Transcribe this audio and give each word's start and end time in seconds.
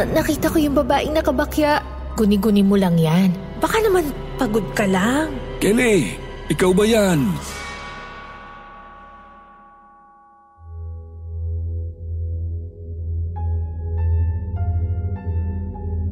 Na- 0.00 0.24
nakita 0.24 0.48
ko 0.48 0.56
yung 0.56 0.72
babaeng 0.72 1.12
nakabakya. 1.12 1.84
Guni-guni 2.16 2.64
mo 2.64 2.80
lang 2.80 2.96
yan. 2.96 3.36
Baka 3.60 3.84
naman 3.84 4.08
pagod 4.40 4.64
ka 4.72 4.88
lang. 4.88 5.28
Kelly, 5.60 6.16
ikaw 6.48 6.72
ba 6.72 6.88
yan? 6.88 7.28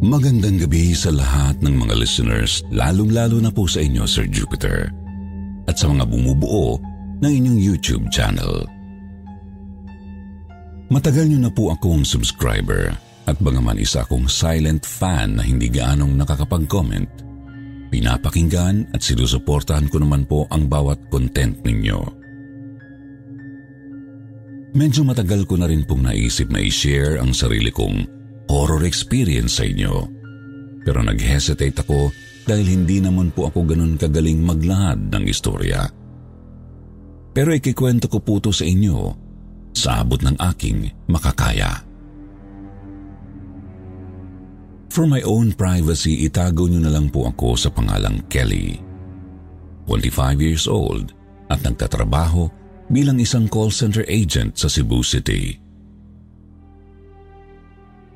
Magandang 0.04 0.60
gabi 0.60 0.92
sa 0.92 1.08
lahat 1.08 1.56
ng 1.64 1.72
mga 1.72 1.96
listeners, 1.96 2.60
lalong-lalo 2.68 3.40
na 3.40 3.48
po 3.48 3.64
sa 3.64 3.80
inyo, 3.80 4.04
Sir 4.04 4.28
Jupiter, 4.28 4.92
at 5.64 5.80
sa 5.80 5.88
mga 5.88 6.04
bumubuo 6.04 6.76
ng 7.24 7.32
inyong 7.40 7.56
YouTube 7.56 8.04
channel. 8.12 8.68
Matagal 10.92 11.32
niyo 11.32 11.40
na 11.40 11.48
po 11.48 11.72
akong 11.72 12.04
subscriber 12.04 13.07
at 13.28 13.36
bagaman 13.44 13.76
isa 13.76 14.08
akong 14.08 14.24
silent 14.24 14.88
fan 14.88 15.36
na 15.36 15.44
hindi 15.44 15.68
gaanong 15.68 16.16
nakakapag-comment, 16.16 17.28
pinapakinggan 17.92 18.88
at 18.96 19.04
sinusuportahan 19.04 19.92
ko 19.92 20.00
naman 20.00 20.24
po 20.24 20.48
ang 20.48 20.64
bawat 20.64 20.96
content 21.12 21.60
ninyo. 21.60 22.00
Medyo 24.72 25.04
matagal 25.04 25.44
ko 25.44 25.60
na 25.60 25.68
rin 25.68 25.84
pong 25.84 26.08
naisip 26.08 26.48
na 26.48 26.60
i-share 26.60 27.20
ang 27.20 27.36
sarili 27.36 27.68
kong 27.68 28.04
horror 28.48 28.84
experience 28.84 29.60
sa 29.60 29.64
inyo. 29.68 30.08
Pero 30.84 31.04
nag-hesitate 31.04 31.84
ako 31.84 32.12
dahil 32.48 32.64
hindi 32.64 33.00
naman 33.00 33.32
po 33.32 33.48
ako 33.52 33.64
ganun 33.68 34.00
kagaling 34.00 34.40
maglahad 34.40 35.12
ng 35.12 35.24
istorya. 35.28 35.84
Pero 37.32 37.52
ikikwento 37.52 38.08
ko 38.08 38.24
po 38.24 38.40
to 38.40 38.52
sa 38.52 38.64
inyo 38.64 39.12
sa 39.76 40.00
abot 40.04 40.20
ng 40.20 40.36
aking 40.52 40.88
makakaya. 41.12 41.87
For 44.88 45.04
my 45.04 45.20
own 45.28 45.52
privacy, 45.52 46.24
itago 46.24 46.64
niyo 46.64 46.80
na 46.80 46.92
lang 46.92 47.12
po 47.12 47.28
ako 47.28 47.54
sa 47.60 47.68
pangalang 47.68 48.24
Kelly. 48.32 48.80
25 49.88 50.40
years 50.40 50.64
old 50.68 51.12
at 51.48 51.60
nagtatrabaho 51.64 52.48
bilang 52.88 53.20
isang 53.20 53.48
call 53.48 53.72
center 53.72 54.04
agent 54.08 54.56
sa 54.56 54.68
Cebu 54.68 55.00
City. 55.04 55.56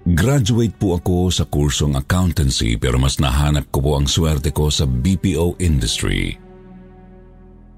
Graduate 0.03 0.75
po 0.75 0.99
ako 0.99 1.31
sa 1.31 1.47
kursong 1.47 1.95
accountancy 1.95 2.75
pero 2.75 2.99
mas 2.99 3.23
nahanap 3.23 3.71
ko 3.71 3.79
po 3.79 3.91
ang 3.95 4.11
swerte 4.11 4.51
ko 4.51 4.67
sa 4.67 4.83
BPO 4.83 5.63
industry. 5.63 6.35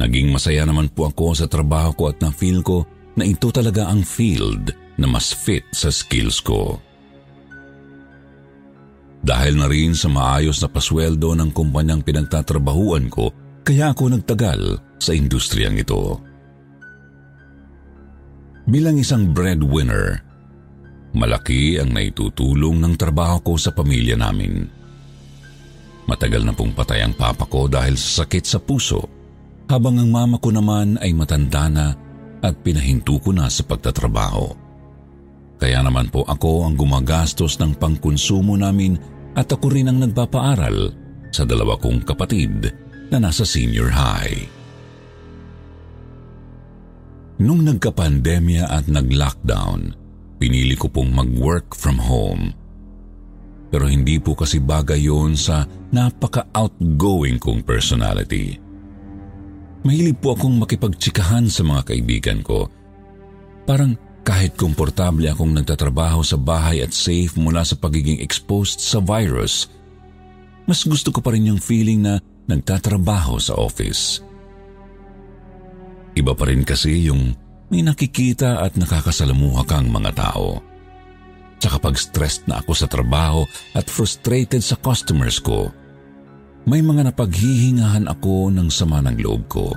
Naging 0.00 0.32
masaya 0.32 0.64
naman 0.64 0.88
po 0.90 1.12
ako 1.12 1.36
sa 1.36 1.46
trabaho 1.46 1.92
ko 1.92 2.02
at 2.10 2.18
na-feel 2.24 2.64
ko 2.64 2.88
na 3.14 3.28
ito 3.28 3.52
talaga 3.52 3.86
ang 3.86 4.02
field 4.02 4.72
na 4.98 5.06
mas 5.06 5.30
fit 5.30 5.62
sa 5.70 5.92
skills 5.92 6.40
ko. 6.40 6.80
Dahil 9.24 9.56
na 9.56 9.66
rin 9.72 9.96
sa 9.96 10.12
maayos 10.12 10.60
na 10.60 10.68
pasweldo 10.68 11.32
ng 11.32 11.48
kumpanyang 11.56 12.04
pinagtatrabahuan 12.04 13.08
ko, 13.08 13.32
kaya 13.64 13.96
ako 13.96 14.12
nagtagal 14.12 14.76
sa 15.00 15.16
industriyang 15.16 15.80
ito. 15.80 16.20
Bilang 18.68 19.00
isang 19.00 19.32
breadwinner, 19.32 20.20
malaki 21.16 21.80
ang 21.80 21.96
naitutulong 21.96 22.84
ng 22.84 22.94
trabaho 23.00 23.40
ko 23.40 23.52
sa 23.56 23.72
pamilya 23.72 24.20
namin. 24.20 24.68
Matagal 26.04 26.44
na 26.44 26.52
pong 26.52 26.76
patay 26.76 27.00
ang 27.00 27.16
papa 27.16 27.48
ko 27.48 27.64
dahil 27.64 27.96
sa 27.96 28.28
sakit 28.28 28.44
sa 28.44 28.60
puso, 28.60 29.08
habang 29.72 29.96
ang 29.96 30.12
mama 30.12 30.36
ko 30.36 30.52
naman 30.52 31.00
ay 31.00 31.16
matanda 31.16 31.72
na 31.72 31.96
at 32.44 32.60
pinahinto 32.60 33.16
ko 33.24 33.32
na 33.32 33.48
sa 33.48 33.64
pagtatrabaho. 33.64 34.52
Kaya 35.56 35.80
naman 35.80 36.12
po 36.12 36.28
ako 36.28 36.68
ang 36.68 36.76
gumagastos 36.76 37.56
ng 37.56 37.80
pangkonsumo 37.80 38.52
namin 38.60 39.00
at 39.34 39.50
ako 39.50 39.66
rin 39.74 39.90
ang 39.90 39.98
nagpapaaral 40.02 40.94
sa 41.34 41.42
dalawa 41.42 41.74
kong 41.78 42.06
kapatid 42.06 42.70
na 43.10 43.18
nasa 43.18 43.42
senior 43.42 43.90
high. 43.90 44.46
Nung 47.42 47.66
nagka-pandemya 47.66 48.70
at 48.70 48.86
nag-lockdown, 48.86 49.90
pinili 50.38 50.78
ko 50.78 50.86
pong 50.86 51.10
mag-work 51.10 51.74
from 51.74 51.98
home. 51.98 52.54
Pero 53.74 53.90
hindi 53.90 54.22
po 54.22 54.38
kasi 54.38 54.62
bagay 54.62 55.10
yon 55.10 55.34
sa 55.34 55.66
napaka-outgoing 55.90 57.42
kong 57.42 57.66
personality. 57.66 58.54
Mahilig 59.82 60.16
po 60.22 60.38
akong 60.38 60.62
makipagtsikahan 60.62 61.50
sa 61.50 61.66
mga 61.66 61.82
kaibigan 61.90 62.40
ko. 62.46 62.70
Parang 63.66 63.98
kahit 64.24 64.56
komportable 64.56 65.28
akong 65.28 65.52
nagtatrabaho 65.52 66.24
sa 66.24 66.40
bahay 66.40 66.80
at 66.80 66.96
safe 66.96 67.36
mula 67.36 67.60
sa 67.60 67.76
pagiging 67.76 68.24
exposed 68.24 68.80
sa 68.80 68.98
virus, 68.98 69.68
mas 70.64 70.80
gusto 70.88 71.12
ko 71.12 71.20
pa 71.20 71.36
rin 71.36 71.52
yung 71.52 71.60
feeling 71.60 72.00
na 72.00 72.16
nagtatrabaho 72.48 73.36
sa 73.36 73.52
office. 73.60 74.24
Iba 76.16 76.32
pa 76.32 76.48
rin 76.48 76.64
kasi 76.64 77.04
yung 77.12 77.36
may 77.68 77.84
nakikita 77.84 78.64
at 78.64 78.80
nakakasalamuha 78.80 79.68
kang 79.68 79.92
mga 79.92 80.16
tao. 80.16 80.64
Tsaka 81.60 81.76
pag 81.80 81.96
stressed 81.96 82.48
na 82.48 82.60
ako 82.64 82.72
sa 82.72 82.88
trabaho 82.88 83.44
at 83.76 83.88
frustrated 83.88 84.64
sa 84.64 84.76
customers 84.80 85.36
ko, 85.40 85.68
may 86.64 86.80
mga 86.80 87.12
napaghihingahan 87.12 88.08
ako 88.08 88.48
ng 88.48 88.68
sama 88.72 89.04
ng 89.04 89.20
loob 89.20 89.44
ko. 89.52 89.68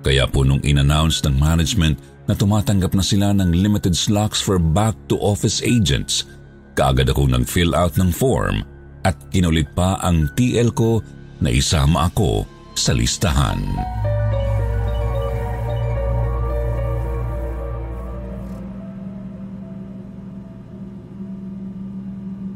Kaya 0.00 0.26
po 0.26 0.42
nung 0.42 0.62
in-announce 0.64 1.22
ng 1.26 1.36
management 1.36 2.19
na 2.30 2.38
tumatanggap 2.38 2.94
na 2.94 3.02
sila 3.02 3.34
ng 3.34 3.50
limited 3.50 3.98
slots 3.98 4.38
for 4.38 4.62
back-to-office 4.62 5.66
agents, 5.66 6.30
kaagad 6.78 7.10
akong 7.10 7.34
nag-fill 7.34 7.74
out 7.74 7.98
ng 7.98 8.14
form 8.14 8.62
at 9.02 9.18
kinulit 9.34 9.66
pa 9.74 9.98
ang 9.98 10.30
TL 10.38 10.70
ko 10.70 11.02
na 11.42 11.50
isama 11.50 12.06
ako 12.06 12.46
sa 12.78 12.94
listahan. 12.94 13.58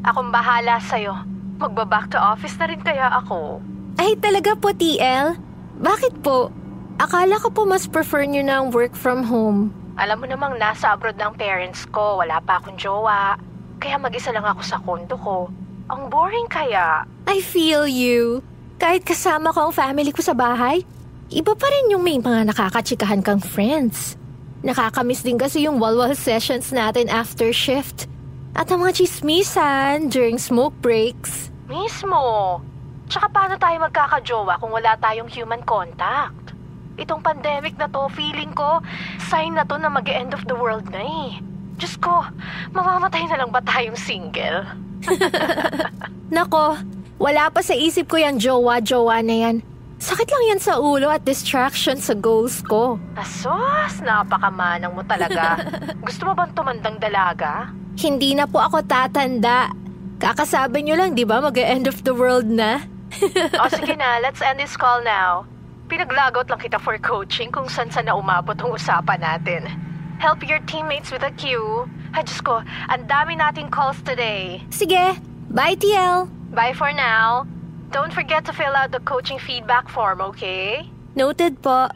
Akong 0.07 0.31
bahala 0.31 0.79
sa'yo. 0.79 1.19
Magba-back 1.59 2.15
to 2.15 2.21
office 2.21 2.55
na 2.63 2.71
rin 2.71 2.79
kaya 2.79 3.11
ako. 3.11 3.59
Ay, 3.99 4.15
talaga 4.23 4.55
po, 4.55 4.71
TL? 4.71 5.35
Bakit 5.83 6.23
po? 6.23 6.53
Akala 7.03 7.43
ko 7.43 7.51
po 7.51 7.67
mas 7.67 7.91
prefer 7.91 8.23
nyo 8.23 8.43
ng 8.47 8.71
work 8.71 8.95
from 8.95 9.27
home. 9.27 9.75
Alam 9.99 10.23
mo 10.23 10.27
namang 10.31 10.59
nasa 10.59 10.95
abroad 10.95 11.19
ng 11.19 11.35
parents 11.35 11.87
ko, 11.91 12.23
wala 12.23 12.39
pa 12.43 12.63
akong 12.63 12.79
jowa. 12.79 13.35
Kaya 13.83 13.99
mag-isa 13.99 14.31
lang 14.31 14.47
ako 14.47 14.63
sa 14.63 14.79
kondo 14.79 15.19
ko. 15.19 15.51
Ang 15.91 16.07
boring 16.07 16.47
kaya. 16.47 17.03
I 17.27 17.39
feel 17.43 17.87
you. 17.87 18.43
Kahit 18.79 19.03
kasama 19.07 19.51
ko 19.51 19.71
ang 19.71 19.75
family 19.75 20.11
ko 20.15 20.23
sa 20.23 20.35
bahay, 20.35 20.83
iba 21.31 21.53
pa 21.55 21.67
rin 21.67 21.95
yung 21.95 22.03
may 22.03 22.19
mga 22.19 22.51
nakakatsikahan 22.55 23.23
kang 23.23 23.43
friends. 23.43 24.15
Nakakamiss 24.65 25.27
din 25.27 25.37
kasi 25.39 25.67
yung 25.67 25.83
walwal 25.83 26.15
sessions 26.15 26.71
natin 26.71 27.11
after 27.11 27.51
shift. 27.51 28.07
At 28.55 28.71
ang 28.71 28.87
mga 28.87 29.03
chismisan 29.03 30.15
during 30.15 30.39
smoke 30.39 30.75
breaks. 30.79 31.51
Mismo. 31.67 32.63
Tsaka 33.11 33.27
paano 33.29 33.55
tayo 33.59 33.77
magkakajowa 33.83 34.63
kung 34.63 34.73
wala 34.73 34.95
tayong 34.99 35.29
human 35.29 35.61
contact? 35.67 36.44
Itong 36.95 37.23
pandemic 37.23 37.75
na 37.75 37.91
to, 37.91 38.07
feeling 38.15 38.55
ko, 38.55 38.79
sign 39.27 39.59
na 39.59 39.67
to 39.67 39.75
na 39.79 39.91
mag-end 39.91 40.31
of 40.31 40.47
the 40.47 40.55
world 40.55 40.87
na 40.95 41.03
eh. 41.03 41.43
Diyos 41.75 41.99
ko, 41.99 42.23
mamamatay 42.71 43.27
na 43.27 43.43
lang 43.43 43.51
ba 43.51 43.59
tayong 43.67 43.99
single? 43.99 44.63
Nako, 46.35 46.79
wala 47.19 47.51
pa 47.51 47.61
sa 47.67 47.75
isip 47.75 48.07
ko 48.07 48.23
yung 48.23 48.39
jowa-jowa 48.39 49.23
na 49.27 49.35
yan. 49.35 49.57
Sakit 49.99 50.29
lang 50.31 50.45
yan 50.55 50.61
sa 50.63 50.79
ulo 50.79 51.11
at 51.11 51.27
distraction 51.27 51.99
sa 51.99 52.15
goals 52.15 52.63
ko. 52.67 52.99
Asos, 53.19 54.03
napakamanang 54.03 54.95
mo 54.95 55.03
talaga. 55.07 55.63
Gusto 56.07 56.31
mo 56.31 56.33
bang 56.37 56.53
tumandang 56.55 56.99
dalaga? 57.03 57.71
Hindi 57.99 58.35
na 58.39 58.47
po 58.47 58.63
ako 58.63 58.85
tatanda. 58.87 59.71
Kakasabi 60.19 60.87
nyo 60.87 60.95
lang, 60.99 61.19
di 61.19 61.27
ba, 61.27 61.43
mag-end 61.43 61.91
of 61.91 62.03
the 62.07 62.15
world 62.15 62.47
na? 62.47 62.87
o 63.63 63.71
sige 63.71 63.95
na, 63.95 64.19
let's 64.19 64.43
end 64.43 64.59
this 64.59 64.75
call 64.75 65.03
now. 65.03 65.47
Pinaglagot 65.95 66.51
lang 66.51 66.59
kita 66.59 66.83
for 66.83 66.99
coaching 66.99 67.55
kung 67.55 67.71
saan 67.71 67.87
saan 67.87 68.11
na 68.11 68.19
umabot 68.19 68.59
ang 68.59 68.75
usapan 68.75 69.15
natin. 69.23 69.71
Help 70.19 70.43
your 70.43 70.59
teammates 70.67 71.15
with 71.15 71.23
a 71.23 71.31
cue. 71.39 71.87
Ay, 72.11 72.27
Diyos 72.27 72.43
ko, 72.43 72.67
ang 72.67 73.07
dami 73.07 73.39
nating 73.39 73.71
calls 73.71 74.03
today. 74.03 74.59
Sige, 74.75 75.15
bye 75.55 75.79
TL. 75.79 76.27
Bye 76.51 76.75
for 76.75 76.91
now. 76.91 77.47
Don't 77.95 78.11
forget 78.11 78.43
to 78.43 78.51
fill 78.51 78.75
out 78.75 78.91
the 78.91 78.99
coaching 79.07 79.39
feedback 79.39 79.87
form, 79.87 80.19
okay? 80.35 80.83
Noted 81.15 81.63
po. 81.63 81.87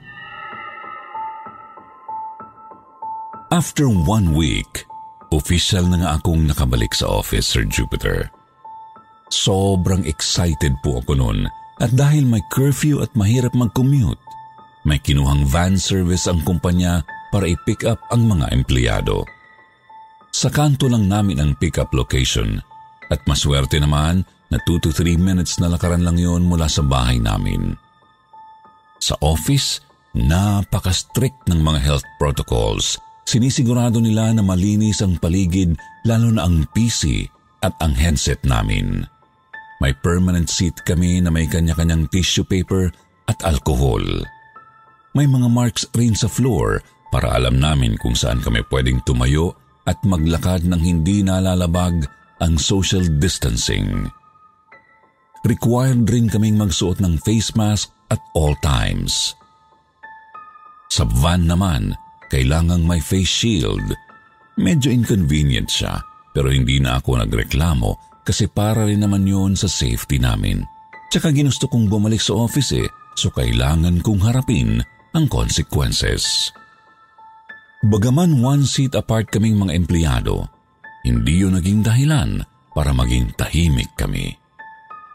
After 3.51 3.91
one 3.91 4.31
week, 4.39 4.87
official 5.35 5.91
na 5.91 6.07
nga 6.07 6.11
akong 6.23 6.47
nakabalik 6.47 6.95
sa 6.95 7.11
office, 7.11 7.51
Sir 7.51 7.67
Jupiter. 7.67 8.31
Sobrang 9.35 10.07
excited 10.07 10.79
po 10.87 11.03
ako 11.03 11.19
noon 11.19 11.51
at 11.79 11.91
dahil 11.95 12.27
may 12.27 12.43
curfew 12.51 13.01
at 13.03 13.11
mahirap 13.15 13.55
mag-commute, 13.55 14.19
may 14.87 14.99
kinuhang 14.99 15.47
van 15.47 15.79
service 15.79 16.27
ang 16.27 16.43
kumpanya 16.43 17.03
para 17.31 17.47
i-pick 17.47 17.85
up 17.85 18.01
ang 18.11 18.27
mga 18.27 18.51
empleyado. 18.55 19.23
Sa 20.33 20.53
kanto 20.53 20.87
lang 20.87 21.09
namin 21.09 21.41
ang 21.41 21.51
pick-up 21.57 21.91
location 21.93 22.61
at 23.09 23.21
maswerte 23.25 23.81
naman 23.81 24.23
na 24.49 24.59
2 24.65 24.85
to 24.85 24.91
3 24.93 25.17
minutes 25.21 25.61
na 25.61 25.69
lakaran 25.69 26.05
lang 26.05 26.17
yon 26.17 26.45
mula 26.45 26.69
sa 26.69 26.81
bahay 26.85 27.21
namin. 27.21 27.77
Sa 28.99 29.15
office, 29.21 29.85
napaka-strict 30.17 31.49
ng 31.53 31.61
mga 31.61 31.81
health 31.85 32.07
protocols. 32.17 32.99
Sinisigurado 33.29 34.01
nila 34.01 34.33
na 34.33 34.41
malinis 34.41 35.05
ang 35.05 35.21
paligid 35.21 35.77
lalo 36.09 36.33
na 36.33 36.49
ang 36.49 36.65
PC 36.73 37.29
at 37.61 37.77
ang 37.85 37.93
headset 37.93 38.41
namin. 38.43 39.05
May 39.79 39.95
permanent 39.95 40.51
seat 40.51 40.83
kami 40.83 41.23
na 41.23 41.31
may 41.31 41.47
kanya-kanyang 41.47 42.11
tissue 42.11 42.43
paper 42.43 42.91
at 43.31 43.39
alcohol. 43.47 44.03
May 45.15 45.31
mga 45.31 45.49
marks 45.51 45.87
rin 45.95 46.19
sa 46.19 46.27
floor 46.27 46.83
para 47.15 47.31
alam 47.31 47.63
namin 47.63 47.95
kung 47.99 48.19
saan 48.19 48.43
kami 48.43 48.67
pwedeng 48.69 48.99
tumayo 49.07 49.55
at 49.87 49.97
maglakad 50.03 50.67
ng 50.67 50.83
hindi 50.83 51.23
nalalabag 51.23 52.05
ang 52.43 52.55
social 52.59 53.07
distancing. 53.23 54.11
Required 55.47 56.05
rin 56.11 56.27
kaming 56.27 56.59
magsuot 56.59 56.99
ng 56.99 57.23
face 57.23 57.55
mask 57.55 57.95
at 58.11 58.21
all 58.35 58.59
times. 58.59 59.39
Sa 60.91 61.07
van 61.07 61.47
naman, 61.47 61.95
kailangang 62.29 62.83
may 62.83 62.99
face 62.99 63.31
shield. 63.31 63.87
Medyo 64.59 64.91
inconvenient 64.91 65.71
siya 65.71 66.03
pero 66.35 66.51
hindi 66.51 66.83
na 66.83 66.99
ako 66.99 67.23
nagreklamo 67.23 68.08
kasi 68.29 68.45
para 68.45 68.85
rin 68.85 69.01
naman 69.01 69.25
yun 69.25 69.57
sa 69.57 69.65
safety 69.65 70.21
namin. 70.21 70.61
Tsaka 71.09 71.33
ginusto 71.33 71.65
kong 71.65 71.89
bumalik 71.89 72.21
sa 72.21 72.37
office 72.37 72.77
eh, 72.77 72.85
so 73.17 73.33
kailangan 73.33 74.05
kong 74.05 74.21
harapin 74.21 74.85
ang 75.17 75.25
consequences. 75.33 76.53
Bagaman 77.89 78.45
one 78.45 78.69
seat 78.69 78.93
apart 78.93 79.33
kaming 79.33 79.57
mga 79.57 79.73
empleyado, 79.73 80.45
hindi 81.09 81.41
yun 81.41 81.57
naging 81.57 81.81
dahilan 81.81 82.45
para 82.77 82.93
maging 82.93 83.33
tahimik 83.41 83.89
kami. 83.97 84.37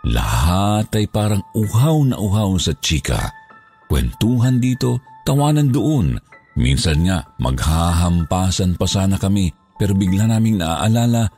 Lahat 0.09 0.89
ay 0.97 1.05
parang 1.05 1.45
uhaw 1.53 2.01
na 2.09 2.17
uhaw 2.17 2.57
sa 2.57 2.73
chika. 2.81 3.29
Kwentuhan 3.85 4.57
dito, 4.57 4.97
tawanan 5.21 5.69
doon. 5.69 6.17
Minsan 6.57 7.05
nga 7.05 7.21
maghahampasan 7.37 8.73
pa 8.73 8.89
sana 8.89 9.21
kami 9.21 9.53
pero 9.77 9.93
bigla 9.93 10.25
naming 10.25 10.57
naaalala 10.57 11.29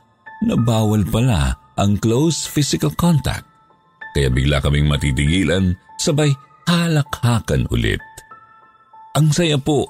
na 0.44 0.54
bawal 0.56 1.04
pala 1.08 1.65
ang 1.76 2.00
close 2.00 2.48
physical 2.48 2.92
contact. 2.96 3.44
Kaya 4.16 4.32
bigla 4.32 4.64
kaming 4.64 4.88
matitigilan, 4.88 5.76
sabay 6.00 6.32
halakhakan 6.64 7.68
ulit. 7.68 8.00
Ang 9.16 9.28
saya 9.32 9.60
po, 9.60 9.84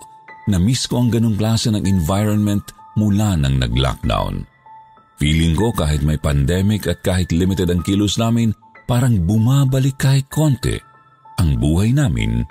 na-miss 0.50 0.90
ko 0.90 1.02
ang 1.02 1.14
ganong 1.14 1.38
klase 1.38 1.70
ng 1.70 1.86
environment 1.86 2.62
mula 2.98 3.38
nang 3.38 3.62
nag-lockdown. 3.62 4.42
Feeling 5.16 5.54
ko 5.56 5.72
kahit 5.72 6.02
may 6.02 6.18
pandemic 6.18 6.90
at 6.90 7.00
kahit 7.00 7.30
limited 7.32 7.70
ang 7.70 7.80
kilos 7.86 8.18
namin, 8.18 8.52
parang 8.84 9.16
bumabalik 9.22 9.96
kahit 9.96 10.26
konti 10.28 10.76
ang 11.38 11.56
buhay 11.56 11.94
namin 11.94 12.44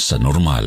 sa 0.00 0.16
normal. 0.18 0.66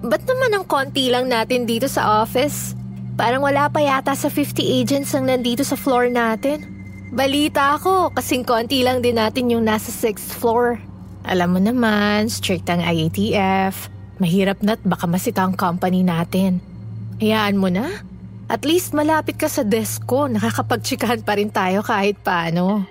Ba't 0.00 0.24
naman 0.26 0.50
ang 0.56 0.64
konti 0.66 1.12
lang 1.12 1.28
natin 1.28 1.68
dito 1.68 1.86
sa 1.86 2.24
office? 2.24 2.79
Parang 3.20 3.44
wala 3.44 3.68
pa 3.68 3.84
yata 3.84 4.16
sa 4.16 4.32
50 4.32 4.80
agents 4.80 5.12
ang 5.12 5.28
nandito 5.28 5.60
sa 5.60 5.76
floor 5.76 6.08
natin. 6.08 6.64
Balita 7.12 7.76
ako, 7.76 8.16
kasing 8.16 8.48
konti 8.48 8.80
lang 8.80 9.04
din 9.04 9.20
natin 9.20 9.52
yung 9.52 9.68
nasa 9.68 9.92
6th 9.92 10.40
floor. 10.40 10.80
Alam 11.28 11.52
mo 11.52 11.60
naman, 11.60 12.32
strict 12.32 12.72
ang 12.72 12.80
IATF. 12.80 13.92
Mahirap 14.24 14.64
na't 14.64 14.80
baka 14.88 15.04
masita 15.04 15.44
ang 15.44 15.52
company 15.52 16.00
natin. 16.00 16.64
Hayaan 17.20 17.60
mo 17.60 17.68
na. 17.68 17.92
At 18.48 18.64
least 18.64 18.96
malapit 18.96 19.36
ka 19.36 19.52
sa 19.52 19.68
desk 19.68 20.08
ko, 20.08 20.24
nakakapagtsikahan 20.24 21.20
pa 21.20 21.36
rin 21.36 21.52
tayo 21.52 21.84
kahit 21.84 22.16
paano. 22.24 22.88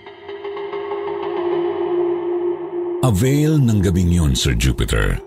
Avail 3.02 3.58
ng 3.58 3.82
gabing 3.82 4.14
yun, 4.14 4.38
Sir 4.38 4.54
Jupiter. 4.54 5.18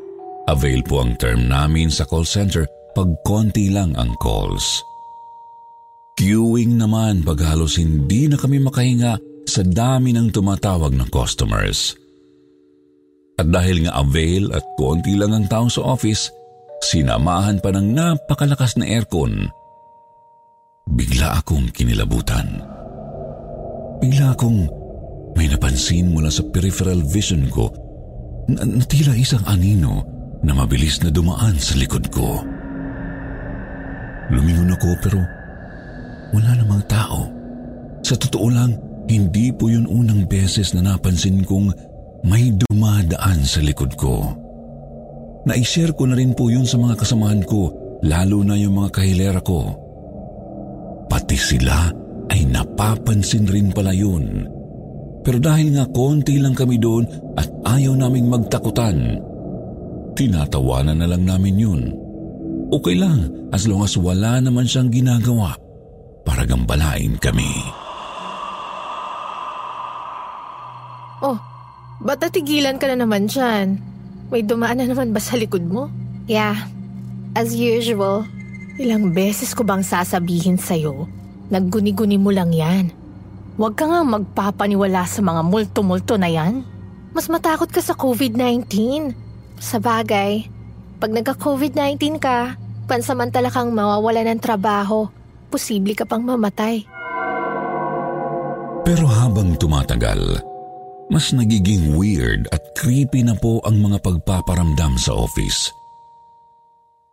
Avail 0.46 0.78
po 0.86 1.02
ang 1.02 1.18
term 1.18 1.50
namin 1.50 1.90
sa 1.90 2.06
call 2.06 2.22
center 2.22 2.70
pag 2.94 3.10
konti 3.26 3.66
lang 3.66 3.98
ang 3.98 4.14
calls. 4.22 4.91
Queuing 6.16 6.76
naman 6.76 7.24
pag 7.24 7.40
halos 7.40 7.80
hindi 7.80 8.28
na 8.28 8.36
kami 8.36 8.60
makahinga 8.60 9.16
sa 9.48 9.62
dami 9.64 10.12
ng 10.12 10.28
tumatawag 10.30 10.92
ng 10.92 11.08
customers. 11.08 11.96
At 13.40 13.48
dahil 13.48 13.88
nga 13.88 13.98
avail 13.98 14.52
at 14.52 14.62
konti 14.76 15.16
lang 15.16 15.32
ang 15.32 15.46
tao 15.48 15.66
sa 15.66 15.82
office, 15.96 16.28
sinamahan 16.84 17.58
pa 17.64 17.72
ng 17.72 17.96
napakalakas 17.96 18.76
na 18.76 18.86
aircon. 18.86 19.48
Bigla 20.92 21.40
akong 21.40 21.72
kinilabutan. 21.72 22.60
Bigla 24.04 24.36
akong 24.36 24.68
may 25.32 25.48
napansin 25.48 26.12
mula 26.12 26.28
sa 26.28 26.44
peripheral 26.52 27.00
vision 27.00 27.48
ko 27.48 27.72
na, 28.52 28.66
na 28.68 28.84
tila 28.84 29.16
isang 29.16 29.42
anino 29.48 30.04
na 30.44 30.52
mabilis 30.52 31.00
na 31.00 31.08
dumaan 31.08 31.56
sa 31.56 31.78
likod 31.78 32.10
ko. 32.12 32.42
Lumingon 34.28 34.74
ako 34.74 34.90
pero 35.00 35.18
wala 36.32 36.50
namang 36.56 36.82
tao. 36.88 37.28
Sa 38.02 38.18
totoo 38.18 38.48
lang, 38.50 38.74
hindi 39.06 39.52
po 39.52 39.68
yun 39.68 39.86
unang 39.86 40.26
beses 40.26 40.72
na 40.74 40.82
napansin 40.82 41.44
kong 41.44 41.70
may 42.26 42.50
dumadaan 42.50 43.44
sa 43.44 43.60
likod 43.62 43.94
ko. 43.94 44.32
Na-share 45.44 45.92
ko 45.94 46.06
na 46.06 46.14
rin 46.16 46.32
po 46.32 46.48
yun 46.48 46.66
sa 46.66 46.78
mga 46.78 46.96
kasamahan 46.98 47.42
ko, 47.44 47.70
lalo 48.06 48.46
na 48.46 48.54
yung 48.54 48.78
mga 48.78 48.90
kahilera 48.94 49.40
ko. 49.42 49.74
Pati 51.10 51.36
sila 51.36 51.90
ay 52.30 52.46
napapansin 52.48 53.44
rin 53.50 53.74
pala 53.74 53.92
yun. 53.92 54.46
Pero 55.22 55.38
dahil 55.38 55.74
nga 55.76 55.86
konti 55.90 56.38
lang 56.38 56.54
kami 56.54 56.78
doon 56.78 57.06
at 57.38 57.46
ayaw 57.78 57.94
naming 57.94 58.26
magtakutan, 58.26 59.18
tinatawanan 60.18 60.98
na 60.98 61.06
lang 61.10 61.22
namin 61.26 61.56
yun. 61.58 61.82
Okay 62.72 62.96
lang 62.96 63.28
as 63.52 63.68
long 63.68 63.84
as 63.84 63.94
wala 63.98 64.40
naman 64.40 64.64
siyang 64.64 64.88
ginagawa 64.88 65.58
para 66.22 66.46
gambalain 66.46 67.18
kami. 67.18 67.50
Oh, 71.22 71.38
ba't 72.02 72.18
natigilan 72.18 72.82
ka 72.82 72.90
na 72.90 73.06
naman 73.06 73.30
dyan? 73.30 73.78
May 74.32 74.42
dumaan 74.42 74.82
na 74.82 74.88
naman 74.88 75.14
ba 75.14 75.20
sa 75.22 75.38
likod 75.38 75.62
mo? 75.62 75.86
Yeah, 76.26 76.66
as 77.38 77.54
usual. 77.54 78.26
Ilang 78.80 79.14
beses 79.14 79.52
ko 79.52 79.62
bang 79.62 79.84
sasabihin 79.84 80.58
sa'yo, 80.58 81.06
nagguni-guni 81.52 82.16
mo 82.18 82.32
lang 82.32 82.50
yan. 82.50 82.90
Huwag 83.60 83.76
ka 83.76 83.84
nga 83.84 84.00
magpapaniwala 84.02 85.04
sa 85.04 85.20
mga 85.20 85.44
multo-multo 85.44 86.16
na 86.16 86.32
yan. 86.32 86.64
Mas 87.12 87.28
matakot 87.28 87.68
ka 87.68 87.84
sa 87.84 87.92
COVID-19. 87.92 89.12
Sa 89.60 89.76
bagay, 89.76 90.48
pag 90.96 91.12
nagka-COVID-19 91.12 92.16
ka, 92.16 92.56
pansamantala 92.88 93.52
kang 93.52 93.70
mawawala 93.70 94.24
ng 94.26 94.40
trabaho 94.40 95.06
posible 95.52 95.92
ka 95.92 96.08
pang 96.08 96.24
mamatay. 96.24 96.80
Pero 98.82 99.04
habang 99.04 99.54
tumatagal, 99.60 100.40
mas 101.12 101.30
nagiging 101.36 101.92
weird 101.92 102.48
at 102.50 102.64
creepy 102.72 103.20
na 103.20 103.36
po 103.36 103.60
ang 103.68 103.78
mga 103.78 104.00
pagpaparamdam 104.00 104.96
sa 104.96 105.12
office. 105.12 105.68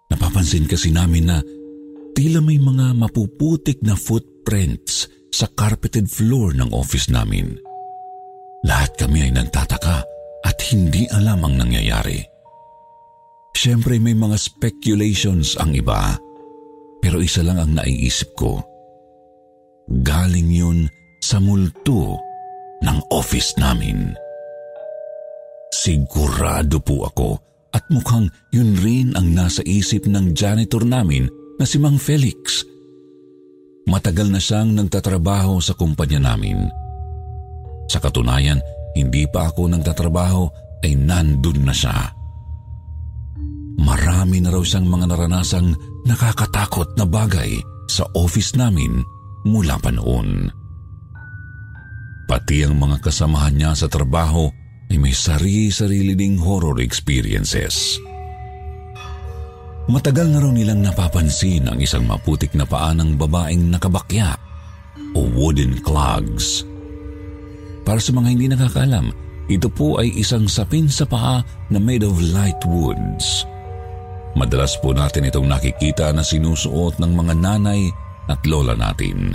Napapansin 0.09 0.65
kasi 0.65 0.89
namin 0.89 1.27
na 1.27 1.37
tila 2.15 2.39
may 2.39 2.57
mga 2.57 2.95
mapuputik 2.95 3.83
na 3.83 3.93
footprints 3.93 5.05
sa 5.29 5.45
carpeted 5.53 6.09
floor 6.09 6.55
ng 6.57 6.73
office 6.73 7.11
namin. 7.11 7.53
Lahat 8.65 8.95
kami 8.97 9.29
ay 9.29 9.31
nagtataka 9.35 10.01
at 10.41 10.57
hindi 10.73 11.05
alam 11.11 11.45
ang 11.45 11.59
nangyayari. 11.59 12.23
Siyempre 13.53 13.99
may 13.99 14.15
mga 14.15 14.39
speculations 14.39 15.59
ang 15.59 15.75
iba 15.75 16.15
pero 16.99 17.23
isa 17.23 17.43
lang 17.43 17.59
ang 17.59 17.71
naiisip 17.75 18.35
ko. 18.35 18.59
Galing 19.89 20.49
yun 20.51 20.79
sa 21.23 21.41
multo 21.41 22.19
ng 22.83 22.97
office 23.11 23.57
namin. 23.57 24.13
Sigurado 25.73 26.79
po 26.83 27.07
ako 27.07 27.29
at 27.73 27.85
mukhang 27.93 28.27
yun 28.49 28.73
rin 28.81 29.07
ang 29.13 29.33
nasa 29.33 29.61
isip 29.65 30.09
ng 30.09 30.33
janitor 30.33 30.81
namin 30.83 31.29
na 31.61 31.65
si 31.65 31.77
Mang 31.77 32.01
Felix. 32.01 32.65
Matagal 33.89 34.29
na 34.29 34.41
siyang 34.41 34.73
nagtatrabaho 34.77 35.57
sa 35.61 35.73
kumpanya 35.73 36.33
namin. 36.33 36.69
Sa 37.89 37.97
katunayan, 37.97 38.61
hindi 38.93 39.25
pa 39.25 39.49
ako 39.49 39.73
nagtatrabaho 39.73 40.45
ay 40.85 40.93
nandun 40.93 41.65
na 41.65 41.73
siya. 41.73 42.18
Marami 43.79 44.43
na 44.43 44.51
raw 44.51 44.59
siyang 44.59 44.91
mga 44.91 45.15
naranasang 45.15 45.71
nakakatakot 46.03 46.99
na 46.99 47.07
bagay 47.07 47.63
sa 47.87 48.03
office 48.11 48.51
namin 48.59 48.99
mula 49.47 49.79
pa 49.79 49.87
noon. 49.95 50.51
Pati 52.27 52.67
ang 52.67 52.75
mga 52.75 52.99
kasamahan 52.99 53.55
niya 53.55 53.71
sa 53.73 53.87
trabaho 53.87 54.51
ay 54.91 54.97
may 54.99 55.15
sarili-sarili 55.15 56.13
ding 56.13 56.35
horror 56.37 56.77
experiences. 56.83 57.97
Matagal 59.89 60.29
na 60.29 60.37
raw 60.43 60.51
nilang 60.53 60.85
napapansin 60.85 61.65
ang 61.65 61.81
isang 61.81 62.05
maputik 62.05 62.53
na 62.53 62.67
paa 62.67 62.93
ng 62.93 63.17
babaeng 63.17 63.73
nakabakya 63.73 64.37
o 65.17 65.25
wooden 65.33 65.81
clogs. 65.81 66.61
Para 67.81 67.97
sa 67.97 68.13
mga 68.13 68.27
hindi 68.29 68.45
nakakalam, 68.53 69.09
ito 69.49 69.65
po 69.65 69.97
ay 69.97 70.13
isang 70.13 70.45
sapin 70.45 70.85
sa 70.85 71.09
paa 71.09 71.41
na 71.73 71.81
made 71.81 72.05
of 72.05 72.21
light 72.21 72.61
woods. 72.69 73.49
Madalas 74.37 74.77
po 74.77 74.93
natin 74.93 75.25
itong 75.25 75.49
nakikita 75.49 76.13
na 76.13 76.21
sinusuot 76.21 77.01
ng 77.01 77.11
mga 77.13 77.33
nanay 77.39 77.89
at 78.29 78.41
lola 78.45 78.77
natin. 78.77 79.33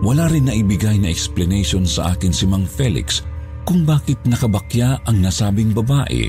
Wala 0.00 0.24
rin 0.32 0.48
na 0.48 0.56
ibigay 0.56 0.96
na 0.96 1.12
explanation 1.12 1.84
sa 1.84 2.16
akin 2.16 2.32
si 2.32 2.48
Mang 2.48 2.64
Felix 2.64 3.20
kung 3.68 3.84
bakit 3.84 4.16
nakabakya 4.24 5.04
ang 5.04 5.20
nasabing 5.20 5.76
babae 5.76 6.24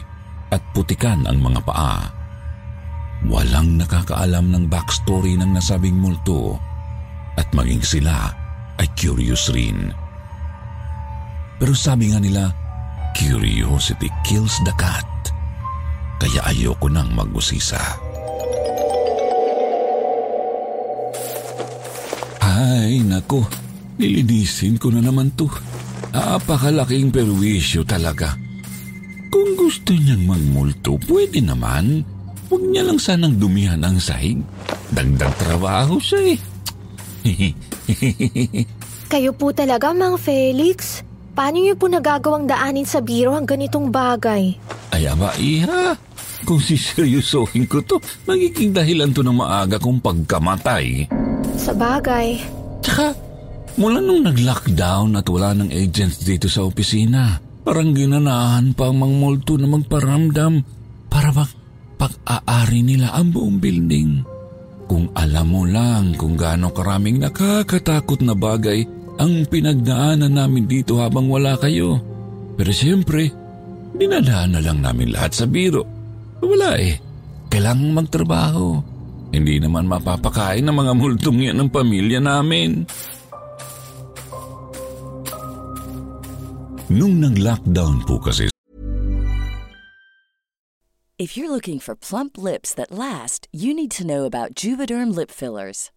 at 0.52 0.60
putikan 0.76 1.24
ang 1.24 1.40
mga 1.40 1.64
paa. 1.64 2.12
Walang 3.32 3.80
nakakaalam 3.80 4.52
ng 4.52 4.66
backstory 4.68 5.40
ng 5.40 5.56
nasabing 5.56 5.96
multo 5.96 6.60
at 7.40 7.48
maging 7.56 7.80
sila 7.80 8.28
ay 8.76 8.88
curious 9.00 9.48
rin. 9.56 9.96
Pero 11.62 11.72
sabi 11.78 12.12
nga 12.12 12.20
nila, 12.20 12.52
curiosity 13.14 14.10
kills 14.26 14.58
the 14.68 14.74
cat. 14.76 15.11
Kaya 16.22 16.54
ayoko 16.54 16.86
nang 16.86 17.10
mag-usisa. 17.18 17.82
Ay, 22.38 23.01
nako. 23.01 23.42
Nilinisin 23.98 24.78
ko 24.78 24.94
na 24.94 25.01
naman 25.01 25.34
to. 25.34 25.50
Apakalaking 26.13 27.10
perwisyo 27.10 27.82
talaga. 27.82 28.38
Kung 29.34 29.58
gusto 29.58 29.98
niyang 29.98 30.30
magmulto, 30.30 31.01
pwede 31.10 31.42
naman. 31.42 32.06
Huwag 32.54 32.63
niya 32.70 32.86
lang 32.86 33.01
sanang 33.01 33.42
dumihan 33.42 33.82
ang 33.82 33.98
sahig. 33.98 34.38
Dagdag 34.94 35.34
trabaho 35.42 35.98
siya 35.98 36.38
eh. 36.38 36.40
Kayo 39.12 39.34
po 39.34 39.50
talaga, 39.58 39.90
Mang 39.90 40.22
Felix. 40.22 41.01
Paano 41.34 41.58
niyo 41.63 41.74
po 41.80 41.90
nagagawang 41.90 42.46
daanin 42.46 42.86
sa 42.86 43.01
biro 43.01 43.34
ang 43.34 43.48
ganitong 43.50 43.90
bagay? 43.90 44.54
Ay, 44.94 45.08
aba, 45.08 45.32
iha. 45.40 45.96
Kung 46.44 46.60
siseryosohin 46.60 47.70
ko 47.70 47.82
to, 47.86 47.98
magiging 48.26 48.74
dahilan 48.74 49.14
to 49.14 49.22
ng 49.22 49.38
maaga 49.38 49.78
kong 49.78 50.02
pagkamatay. 50.02 51.06
Sa 51.58 51.72
bagay. 51.78 52.42
Tsaka, 52.82 53.14
mula 53.78 54.02
nung 54.02 54.26
nag-lockdown 54.26 55.16
at 55.22 55.28
wala 55.30 55.54
ng 55.54 55.70
agents 55.70 56.26
dito 56.26 56.50
sa 56.50 56.66
opisina, 56.66 57.38
parang 57.62 57.94
ginanahan 57.94 58.74
pa 58.74 58.90
ang 58.90 58.98
mga 59.06 59.16
multo 59.22 59.54
na 59.56 59.70
magparamdam 59.70 60.54
para 61.08 61.30
bang 61.30 61.52
pag-aari 62.02 62.82
nila 62.82 63.14
ang 63.14 63.30
buong 63.30 63.62
building. 63.62 64.26
Kung 64.90 65.14
alam 65.14 65.48
mo 65.54 65.64
lang 65.64 66.18
kung 66.18 66.34
gaano 66.34 66.74
karaming 66.74 67.22
nakakatakot 67.22 68.26
na 68.26 68.34
bagay 68.34 68.84
ang 69.22 69.46
pinagdaanan 69.46 70.34
namin 70.34 70.66
dito 70.66 70.98
habang 70.98 71.30
wala 71.30 71.54
kayo. 71.62 72.02
Pero 72.58 72.72
siyempre, 72.74 73.30
dinadaan 73.94 74.58
na 74.58 74.62
lang 74.66 74.82
namin 74.82 75.14
lahat 75.14 75.32
sa 75.32 75.46
biro. 75.46 76.00
Wala 76.42 76.78
eh. 76.82 76.98
Kailangang 77.48 77.94
magtrabaho. 78.04 78.82
Hindi 79.32 79.64
naman 79.64 79.88
mapapakain 79.88 80.66
ng 80.68 80.76
mga 80.76 80.94
multong 80.98 81.40
yan 81.40 81.58
ng 81.62 81.70
pamilya 81.72 82.20
namin. 82.20 82.84
Nung 86.92 87.24
nag-lockdown 87.24 88.04
po 88.04 88.20
kasi 88.20 88.52
If 91.22 91.38
you're 91.38 91.54
looking 91.54 91.78
for 91.78 91.94
plump 91.94 92.34
lips 92.36 92.74
that 92.74 92.90
last, 92.90 93.46
you 93.54 93.78
need 93.78 93.94
to 93.94 94.04
know 94.04 94.26
about 94.26 94.58
Juvederm 94.58 95.14
lip 95.14 95.30
fillers. 95.30 95.94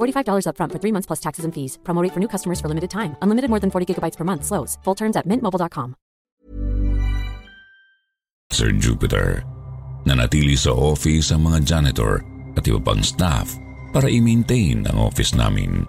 $45 0.00 0.46
upfront 0.46 0.70
for 0.72 0.78
three 0.78 0.92
months 0.92 1.06
plus 1.06 1.20
taxes 1.20 1.44
and 1.44 1.52
fees. 1.52 1.78
Promo 1.82 2.02
rate 2.02 2.14
for 2.14 2.20
new 2.20 2.30
customers 2.30 2.58
for 2.58 2.68
limited 2.70 2.90
time. 2.90 3.18
Unlimited 3.22 3.50
more 3.50 3.60
than 3.60 3.70
40 3.70 3.86
gigabytes 3.86 4.16
per 4.16 4.24
month. 4.24 4.46
Slows. 4.46 4.78
Full 4.84 4.94
terms 4.94 5.16
at 5.18 5.26
mintmobile.com. 5.26 5.98
Sir 8.50 8.74
Jupiter, 8.74 9.46
nanatili 10.04 10.58
sa 10.58 10.74
office 10.74 11.30
ang 11.30 11.46
mga 11.46 11.62
janitor 11.62 12.26
at 12.58 12.66
iba 12.66 12.82
pang 12.82 12.98
staff 12.98 13.54
para 13.94 14.10
i-maintain 14.10 14.90
ang 14.90 14.98
office 14.98 15.38
namin. 15.38 15.86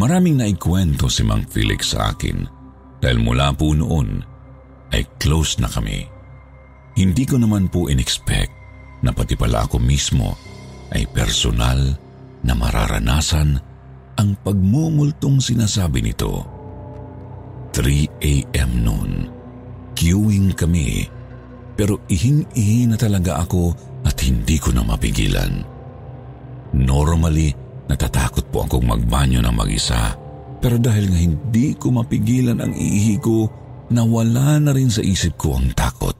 Maraming 0.00 0.40
naikwento 0.40 1.12
si 1.12 1.20
Mang 1.20 1.44
Felix 1.44 1.92
sa 1.92 2.16
akin 2.16 2.48
dahil 3.04 3.20
mula 3.20 3.52
po 3.52 3.76
noon 3.76 4.24
ay 4.96 5.04
close 5.20 5.60
na 5.60 5.68
kami. 5.68 6.08
Hindi 6.96 7.24
ko 7.28 7.36
naman 7.36 7.68
po 7.68 7.92
in-expect 7.92 8.52
na 9.04 9.12
pati 9.12 9.36
pala 9.36 9.68
ako 9.68 9.76
mismo 9.76 10.32
ay 10.92 11.08
personal 11.10 11.80
na 12.44 12.52
mararanasan 12.52 13.56
ang 14.18 14.30
pagmumultong 14.44 15.40
sinasabi 15.40 16.04
nito. 16.04 16.44
3 17.72 18.20
a.m. 18.20 18.70
noon. 18.84 19.12
Queuing 19.96 20.52
kami 20.52 21.08
pero 21.72 22.04
ihing-ihi 22.08 22.86
na 22.88 22.96
talaga 23.00 23.40
ako 23.40 23.72
at 24.04 24.16
hindi 24.20 24.60
ko 24.60 24.70
na 24.76 24.84
mapigilan. 24.84 25.64
Normally, 26.76 27.52
natatakot 27.88 28.48
po 28.48 28.64
akong 28.64 28.88
magbanyo 28.88 29.44
ng 29.44 29.52
mag-isa 29.52 30.16
Pero 30.62 30.78
dahil 30.78 31.10
nga 31.10 31.18
hindi 31.18 31.74
ko 31.74 31.90
mapigilan 31.90 32.62
ang 32.62 32.70
iihi 32.70 33.18
ko, 33.18 33.50
nawala 33.90 34.62
na 34.62 34.70
rin 34.70 34.88
sa 34.88 35.02
isip 35.02 35.34
ko 35.34 35.58
ang 35.58 35.74
takot. 35.74 36.14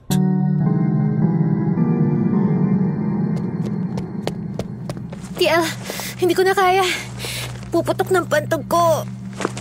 TL, 5.37 5.63
hindi 6.21 6.33
ko 6.37 6.45
na 6.45 6.53
kaya. 6.53 6.85
Puputok 7.73 8.13
ng 8.13 8.25
pantog 8.29 8.63
ko. 8.69 9.07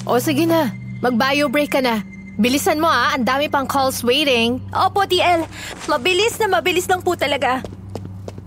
O 0.05 0.19
sige 0.21 0.45
na, 0.45 0.73
mag-bio 1.01 1.49
break 1.49 1.73
ka 1.75 1.81
na. 1.81 2.05
Bilisan 2.41 2.81
mo 2.81 2.89
ah, 2.89 3.13
ang 3.13 3.29
dami 3.29 3.53
pang 3.53 3.69
calls 3.69 4.01
waiting. 4.01 4.61
Opo, 4.73 5.05
TL. 5.05 5.45
Mabilis 5.89 6.41
na 6.41 6.49
mabilis 6.49 6.89
lang 6.89 7.05
po 7.05 7.13
talaga. 7.13 7.61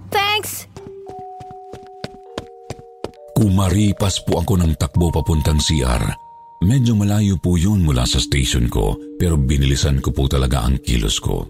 Thanks! 0.10 0.66
Kumaripas 3.36 4.24
po 4.26 4.42
ako 4.42 4.58
ng 4.64 4.74
takbo 4.80 5.12
papuntang 5.12 5.60
CR. 5.60 6.02
Medyo 6.66 6.96
malayo 6.96 7.36
po 7.38 7.60
yun 7.60 7.84
mula 7.84 8.08
sa 8.08 8.18
station 8.18 8.72
ko 8.72 8.96
pero 9.20 9.36
binilisan 9.36 10.00
ko 10.00 10.10
po 10.16 10.26
talaga 10.26 10.66
ang 10.66 10.80
kilos 10.82 11.20
ko. 11.20 11.46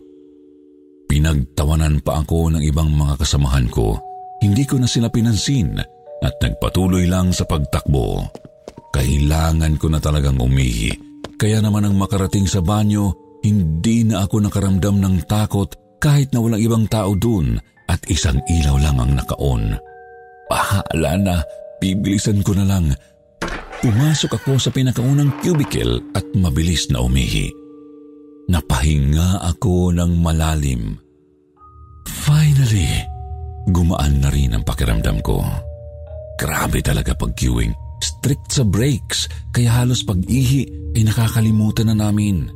Pinagtawanan 1.06 2.02
pa 2.02 2.26
ako 2.26 2.58
ng 2.58 2.64
ibang 2.66 2.90
mga 2.90 3.22
kasamahan 3.22 3.70
ko. 3.70 4.02
Hindi 4.46 4.62
ko 4.70 4.78
na 4.78 4.86
sila 4.86 5.10
pinansin 5.10 5.82
at 6.22 6.34
nagpatuloy 6.38 7.10
lang 7.10 7.34
sa 7.34 7.50
pagtakbo. 7.50 8.30
Kailangan 8.94 9.82
ko 9.82 9.90
na 9.90 9.98
talagang 9.98 10.38
umihi. 10.38 10.94
Kaya 11.34 11.66
naman 11.66 11.90
ang 11.90 11.98
makarating 11.98 12.46
sa 12.46 12.62
banyo, 12.62 13.10
hindi 13.42 14.06
na 14.06 14.22
ako 14.22 14.46
nakaramdam 14.46 15.02
ng 15.02 15.26
takot 15.26 15.74
kahit 15.98 16.30
na 16.30 16.46
walang 16.46 16.62
ibang 16.62 16.86
tao 16.86 17.18
dun 17.18 17.58
at 17.90 17.98
isang 18.06 18.38
ilaw 18.46 18.78
lang 18.78 19.02
ang 19.02 19.18
nakaon. 19.18 19.74
Bahala 20.46 21.14
na, 21.18 21.36
bibilisan 21.82 22.46
ko 22.46 22.54
na 22.54 22.70
lang. 22.70 22.94
Pumasok 23.82 24.38
ako 24.38 24.62
sa 24.62 24.70
pinakaunang 24.70 25.42
cubicle 25.42 26.06
at 26.14 26.26
mabilis 26.38 26.86
na 26.94 27.02
umihi. 27.02 27.50
Napahinga 28.46 29.42
ako 29.42 29.90
ng 29.90 30.22
malalim. 30.22 31.02
Finally, 32.06 33.15
gumaan 33.70 34.22
na 34.22 34.30
rin 34.30 34.54
ang 34.54 34.64
pakiramdam 34.66 35.22
ko. 35.26 35.42
Grabe 36.36 36.84
talaga 36.84 37.16
pag-queuing. 37.16 37.74
Strict 38.04 38.52
sa 38.52 38.64
breaks, 38.68 39.32
kaya 39.56 39.82
halos 39.82 40.04
pag-ihi 40.04 40.94
ay 40.94 41.08
nakakalimutan 41.08 41.90
na 41.90 42.08
namin. 42.08 42.52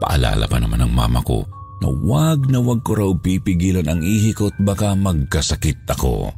Paalala 0.00 0.48
pa 0.48 0.56
naman 0.56 0.80
ng 0.80 0.92
mama 0.96 1.20
ko 1.20 1.44
na 1.84 1.88
wag 1.92 2.48
na 2.48 2.58
wag 2.60 2.80
ko 2.80 2.92
raw 2.96 3.10
pipigilan 3.12 3.84
ang 3.88 4.00
ihi 4.00 4.32
ko 4.32 4.48
at 4.48 4.56
baka 4.60 4.96
magkasakit 4.96 5.84
ako. 5.88 6.32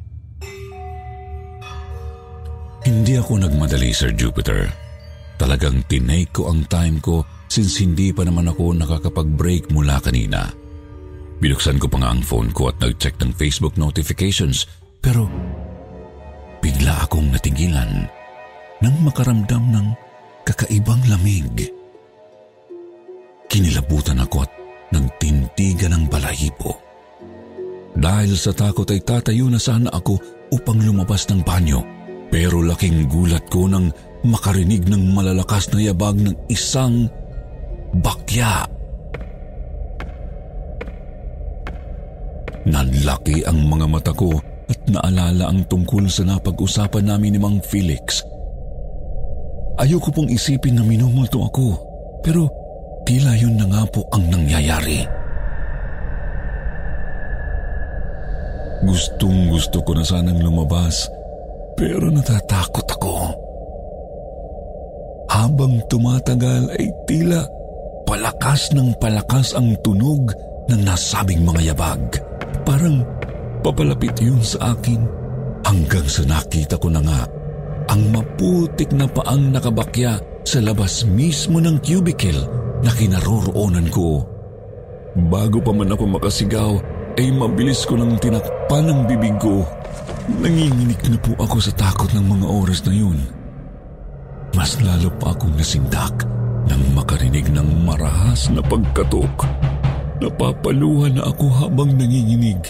Hindi 2.83 3.14
ako 3.14 3.47
nagmadali, 3.47 3.95
Sir 3.95 4.11
Jupiter. 4.11 4.67
Talagang 5.38 5.87
tinake 5.87 6.35
ko 6.35 6.50
ang 6.50 6.67
time 6.67 6.99
ko 6.99 7.23
since 7.47 7.79
hindi 7.79 8.11
pa 8.11 8.26
naman 8.26 8.50
ako 8.50 8.75
nakakapag-break 8.75 9.71
mula 9.71 10.02
kanina. 10.02 10.50
Binuksan 11.42 11.82
ko 11.82 11.90
pa 11.90 11.99
nga 11.99 12.14
ang 12.14 12.22
phone 12.22 12.54
ko 12.54 12.70
at 12.70 12.78
nag-check 12.78 13.18
ng 13.18 13.34
Facebook 13.34 13.75
notifications 13.75 14.62
pero 15.02 15.26
bigla 16.62 17.02
akong 17.02 17.34
natigilan 17.34 18.06
nang 18.78 18.96
makaramdam 19.02 19.75
ng 19.75 19.87
kakaibang 20.46 21.02
lamig. 21.11 21.66
Kinilabutan 23.50 24.22
ako 24.22 24.46
at 24.46 24.54
nagtintigan 24.94 25.99
ng 25.99 26.04
balahibo. 26.06 26.78
Dahil 27.99 28.38
sa 28.38 28.54
takot 28.54 28.87
ay 28.87 29.02
tatayo 29.02 29.50
na 29.50 29.58
sana 29.58 29.90
ako 29.90 30.22
upang 30.54 30.78
lumabas 30.78 31.26
ng 31.26 31.42
banyo. 31.42 31.82
Pero 32.30 32.62
laking 32.62 33.11
gulat 33.11 33.50
ko 33.50 33.66
nang 33.66 33.90
makarinig 34.22 34.87
ng 34.87 35.11
malalakas 35.11 35.75
na 35.75 35.82
yabag 35.82 36.22
ng 36.22 36.38
isang 36.49 37.11
bakya. 37.99 38.64
Nanlaki 42.62 43.42
ang 43.42 43.58
mga 43.66 43.86
mata 43.90 44.12
ko 44.14 44.38
at 44.70 44.80
naalala 44.86 45.50
ang 45.50 45.66
tungkol 45.66 46.06
sa 46.06 46.22
napag-usapan 46.22 47.10
namin 47.10 47.34
ni 47.34 47.40
Mang 47.42 47.58
Felix. 47.58 48.22
Ayoko 49.82 50.14
pong 50.14 50.30
isipin 50.30 50.78
na 50.78 50.84
minumulto 50.86 51.42
ako, 51.42 51.66
pero 52.22 52.46
tila 53.02 53.34
yun 53.34 53.58
na 53.58 53.66
nga 53.66 53.82
po 53.90 54.06
ang 54.14 54.30
nangyayari. 54.30 55.02
Gustong 58.82 59.50
gusto 59.50 59.82
ko 59.82 59.98
na 59.98 60.06
sanang 60.06 60.38
lumabas, 60.38 61.10
pero 61.75 62.10
natatakot 62.14 62.86
ako. 62.98 63.14
Habang 65.32 65.82
tumatagal 65.90 66.78
ay 66.78 66.86
tila 67.10 67.42
palakas 68.06 68.70
ng 68.76 68.94
palakas 69.02 69.56
ang 69.56 69.75
tunog 69.82 70.30
ng 70.70 70.80
nasabing 70.82 71.42
mga 71.42 71.72
yabag. 71.75 72.31
Parang 72.62 73.02
papalapit 73.62 74.14
yun 74.22 74.42
sa 74.42 74.75
akin 74.75 75.02
hanggang 75.66 76.06
sa 76.06 76.22
nakita 76.26 76.78
ko 76.78 76.90
na 76.90 77.02
nga 77.02 77.22
ang 77.90 78.08
maputik 78.14 78.94
na 78.94 79.10
paang 79.10 79.50
nakabakya 79.50 80.16
sa 80.46 80.58
labas 80.62 81.04
mismo 81.06 81.58
ng 81.58 81.82
cubicle 81.82 82.40
na 82.82 82.90
kinaroroonan 82.90 83.90
ko. 83.90 84.22
Bago 85.28 85.60
pa 85.60 85.70
man 85.76 85.92
ako 85.92 86.04
makasigaw, 86.18 86.72
ay 87.20 87.28
mabilis 87.28 87.84
ko 87.84 88.00
nang 88.00 88.16
tinakpan 88.16 88.88
ang 88.88 89.04
bibig 89.04 89.36
ko. 89.36 89.60
Nanginginig 90.40 91.02
na 91.12 91.18
po 91.20 91.36
ako 91.36 91.60
sa 91.60 91.72
takot 91.76 92.08
ng 92.16 92.25
mga 92.25 92.46
oras 92.48 92.80
na 92.88 92.94
yun. 92.96 93.18
Mas 94.56 94.80
lalo 94.80 95.12
pa 95.20 95.36
akong 95.36 95.52
nasindak 95.52 96.25
nang 96.64 96.82
makarinig 96.96 97.48
ng 97.52 97.84
marahas 97.84 98.48
na 98.48 98.64
pagkatok. 98.64 99.44
Napapaluhan 100.23 101.19
na 101.19 101.26
ako 101.26 101.50
habang 101.50 101.99
nanginginig. 101.99 102.63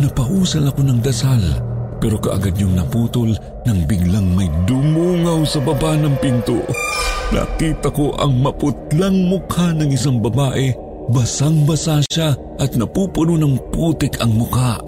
Napausal 0.00 0.72
ako 0.72 0.80
ng 0.80 1.00
dasal 1.04 1.44
pero 2.00 2.20
kaagad 2.20 2.56
yung 2.60 2.76
naputol 2.76 3.32
nang 3.64 3.84
biglang 3.88 4.36
may 4.36 4.48
dumungaw 4.68 5.44
sa 5.48 5.60
baba 5.60 5.96
ng 5.96 6.16
pinto. 6.20 6.60
Nakita 7.32 7.88
ko 7.92 8.16
ang 8.16 8.40
maputlang 8.40 9.28
mukha 9.28 9.72
ng 9.76 9.90
isang 9.92 10.20
babae. 10.20 10.72
Basang-basa 11.06 12.02
siya 12.10 12.34
at 12.58 12.74
napupuno 12.74 13.38
ng 13.38 13.70
putik 13.70 14.18
ang 14.18 14.34
mukha. 14.34 14.80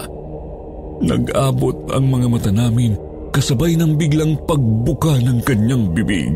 Nag-abot 0.99 1.95
ang 1.95 2.05
mga 2.11 2.27
mata 2.27 2.51
namin 2.51 2.99
kasabay 3.31 3.79
ng 3.79 3.95
biglang 3.95 4.35
pagbuka 4.43 5.15
ng 5.21 5.39
kanyang 5.47 5.95
bibig. 5.95 6.35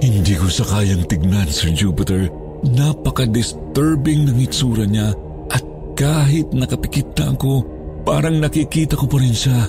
Hindi 0.00 0.32
ko 0.38 0.48
sa 0.48 0.64
kayang 0.64 1.04
tignan, 1.10 1.50
Sir 1.50 1.74
Jupiter. 1.76 2.39
Napaka-disturbing 2.60 4.28
ng 4.28 4.38
itsura 4.44 4.84
niya 4.84 5.16
at 5.48 5.64
kahit 5.96 6.52
nakapikit 6.52 7.16
na 7.16 7.32
ako, 7.32 7.64
parang 8.04 8.36
nakikita 8.36 9.00
ko 9.00 9.08
pa 9.08 9.16
rin 9.16 9.32
siya. 9.32 9.64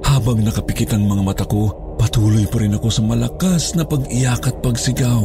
Habang 0.00 0.40
nakapikit 0.40 0.96
ang 0.96 1.04
mga 1.04 1.22
mata 1.24 1.44
ko, 1.44 1.96
patuloy 2.00 2.48
pa 2.48 2.64
rin 2.64 2.72
ako 2.72 2.88
sa 2.88 3.02
malakas 3.04 3.76
na 3.76 3.84
pag-iyak 3.84 4.48
at 4.48 4.56
pagsigaw. 4.64 5.22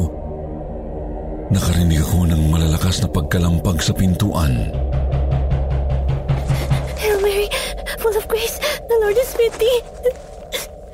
Nakarinig 1.52 2.04
ako 2.04 2.28
ng 2.28 2.44
malalakas 2.52 3.04
na 3.04 3.08
pagkalampag 3.08 3.80
sa 3.80 3.96
pintuan. 3.96 4.72
Hail 7.00 7.18
Mary, 7.24 7.48
full 8.00 8.16
of 8.16 8.28
grace, 8.28 8.60
the 8.88 8.96
Lord 9.00 9.16
is 9.16 9.32
with 9.40 9.56
thee. 9.60 9.80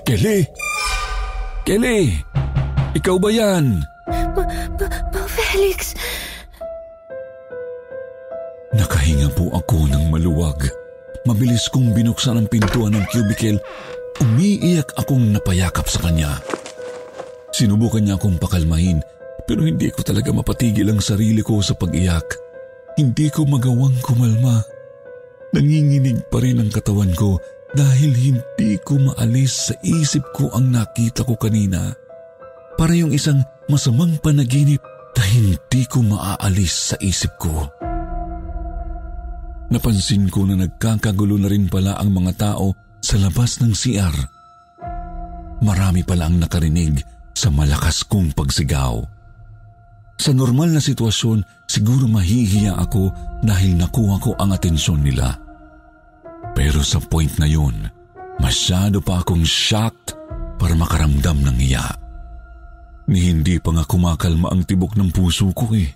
Kelly! 0.05 0.39
Kelly! 1.65 2.21
Ikaw 2.97 3.17
ba 3.17 3.29
yan? 3.33 3.81
Felix, 5.57 5.97
Nakahinga 8.77 9.33
po 9.33 9.49
ako 9.57 9.89
ng 9.89 10.13
maluwag. 10.13 10.69
Mabilis 11.25 11.65
kong 11.73 11.97
binuksan 11.97 12.37
ang 12.37 12.45
pintuan 12.45 12.93
ng 12.93 13.01
cubicle. 13.09 13.57
Umiiyak 14.21 14.93
akong 15.01 15.33
napayakap 15.33 15.89
sa 15.89 16.05
kanya. 16.05 16.37
Sinubukan 17.49 18.05
niya 18.05 18.21
akong 18.21 18.37
pakalmahin 18.37 19.01
pero 19.49 19.65
hindi 19.65 19.89
ko 19.89 20.05
talaga 20.05 20.29
mapatigil 20.29 20.93
ang 20.93 21.01
sarili 21.01 21.41
ko 21.41 21.57
sa 21.65 21.73
pag-iyak. 21.73 22.37
Hindi 22.93 23.33
ko 23.33 23.49
magawang 23.49 23.97
kumalma. 24.05 24.61
Nanginginig 25.57 26.29
pa 26.29 26.37
rin 26.37 26.61
ang 26.61 26.69
katawan 26.69 27.17
ko 27.17 27.41
dahil 27.73 28.13
hindi 28.13 28.77
ko 28.85 29.01
maalis 29.01 29.73
sa 29.73 29.75
isip 29.81 30.21
ko 30.37 30.53
ang 30.53 30.69
nakita 30.69 31.25
ko 31.25 31.33
kanina. 31.33 31.97
Para 32.77 32.93
yung 32.93 33.09
isang 33.09 33.41
masamang 33.65 34.21
panaginip 34.21 34.85
na 35.17 35.23
hindi 35.25 35.81
ko 35.89 36.05
maaalis 36.05 36.93
sa 36.93 36.95
isip 37.01 37.41
ko. 37.41 37.65
Napansin 39.67 40.29
ko 40.29 40.45
na 40.45 40.55
nagkakagulo 40.55 41.41
na 41.41 41.49
rin 41.49 41.67
pala 41.67 41.97
ang 41.97 42.13
mga 42.13 42.33
tao 42.37 42.71
sa 43.01 43.17
labas 43.19 43.59
ng 43.59 43.73
CR. 43.73 44.15
Marami 45.65 46.05
pala 46.05 46.29
ang 46.29 46.37
nakarinig 46.37 47.01
sa 47.33 47.49
malakas 47.49 48.05
kong 48.05 48.31
pagsigaw. 48.37 49.01
Sa 50.17 50.31
normal 50.33 50.73
na 50.73 50.81
sitwasyon, 50.81 51.69
siguro 51.69 52.05
mahihiya 52.09 52.77
ako 52.77 53.11
dahil 53.41 53.77
nakuha 53.77 54.17
ko 54.21 54.31
ang 54.37 54.53
atensyon 54.53 55.01
nila. 55.01 55.37
Pero 56.57 56.81
sa 56.81 56.97
point 56.97 57.29
na 57.37 57.45
yun, 57.45 57.89
masyado 58.41 59.01
pa 59.01 59.21
akong 59.21 59.45
shocked 59.45 60.17
para 60.57 60.73
makaramdam 60.73 61.37
ng 61.41 61.57
hiya. 61.61 62.06
Ni 63.07 63.31
hindi 63.31 63.55
pa 63.63 63.71
nga 63.71 63.87
kumakalma 63.87 64.51
ang 64.51 64.67
tibok 64.67 64.99
ng 64.99 65.15
puso 65.15 65.47
ko 65.55 65.71
eh. 65.71 65.87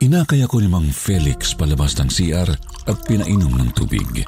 Inakay 0.00 0.44
ako 0.44 0.64
ni 0.64 0.68
Mang 0.68 0.88
Felix 0.88 1.52
palabas 1.52 1.96
ng 2.00 2.08
CR 2.08 2.48
at 2.88 2.98
pinainom 3.04 3.52
ng 3.52 3.70
tubig. 3.76 4.24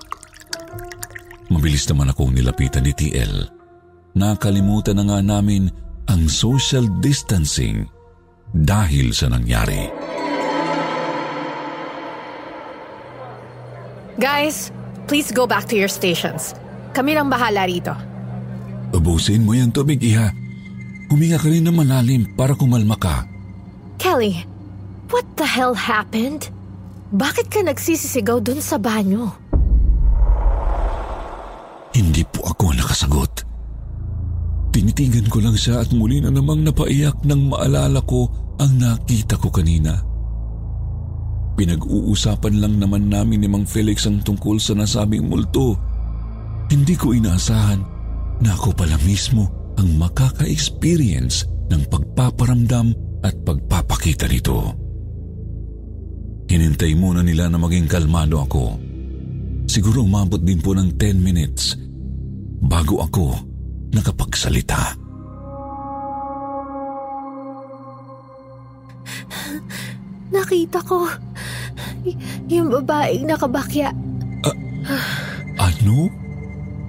Mabilis 1.48 1.88
naman 1.88 2.12
akong 2.12 2.36
nilapitan 2.36 2.84
ni 2.84 2.92
TL. 2.92 3.48
Nakalimutan 4.20 5.00
na 5.00 5.04
nga 5.08 5.18
namin 5.24 5.72
ang 6.12 6.28
social 6.28 6.84
distancing 7.00 7.88
dahil 8.52 9.12
sa 9.16 9.32
nangyari. 9.32 9.88
Guys, 14.20 14.68
please 15.08 15.32
go 15.32 15.48
back 15.48 15.64
to 15.72 15.76
your 15.76 15.88
stations. 15.88 16.52
Kami 16.92 17.16
nang 17.16 17.32
bahala 17.32 17.64
rito. 17.64 17.96
Ubusin 18.92 19.44
mo 19.44 19.56
yan 19.56 19.72
tubig, 19.72 20.00
iha. 20.04 20.47
Huminga 21.08 21.40
ka 21.40 21.48
rin 21.48 21.64
ng 21.64 21.72
malalim 21.72 22.28
para 22.36 22.52
kumalma 22.52 22.96
ka. 23.00 23.24
Kelly, 23.96 24.44
what 25.08 25.24
the 25.40 25.48
hell 25.48 25.72
happened? 25.72 26.52
Bakit 27.16 27.48
ka 27.48 27.64
nagsisisigaw 27.64 28.44
dun 28.44 28.60
sa 28.60 28.76
banyo? 28.76 29.32
Hindi 31.96 32.22
po 32.28 32.44
ako 32.44 32.76
nakasagot. 32.76 33.32
Tinitigan 34.68 35.26
ko 35.32 35.40
lang 35.40 35.56
siya 35.56 35.80
at 35.80 35.90
muli 35.96 36.20
na 36.20 36.28
namang 36.28 36.60
napaiyak 36.60 37.24
nang 37.24 37.48
maalala 37.48 38.04
ko 38.04 38.28
ang 38.60 38.76
nakita 38.76 39.40
ko 39.40 39.48
kanina. 39.48 39.96
Pinag-uusapan 41.56 42.54
lang 42.60 42.78
naman 42.78 43.10
namin 43.10 43.42
ni 43.42 43.48
Mang 43.50 43.66
Felix 43.66 44.06
ang 44.06 44.22
tungkol 44.22 44.62
sa 44.62 44.76
nasabing 44.76 45.26
multo. 45.26 45.74
Hindi 46.68 46.94
ko 46.94 47.16
inaasahan 47.16 47.80
na 48.44 48.54
ako 48.54 48.76
pala 48.76 48.94
mismo 49.02 49.57
ang 49.78 49.94
makaka-experience 49.94 51.46
ng 51.70 51.86
pagpaparamdam 51.86 52.90
at 53.22 53.34
pagpapakita 53.46 54.26
nito. 54.26 54.74
Hinintay 56.50 56.98
muna 56.98 57.22
nila 57.22 57.46
na 57.46 57.62
maging 57.62 57.86
kalmado 57.86 58.42
ako. 58.42 58.74
Siguro 59.70 60.02
umabot 60.02 60.40
din 60.42 60.58
po 60.58 60.74
ng 60.74 60.96
10 60.98 61.20
minutes 61.22 61.78
bago 62.58 63.04
ako 63.04 63.36
nakapagsalita. 63.94 64.96
Nakita 70.34 70.80
ko. 70.82 71.06
Y- 72.04 72.16
yung 72.48 72.72
babaeng 72.72 73.28
nakabakya. 73.28 73.92
Ano? 75.60 76.08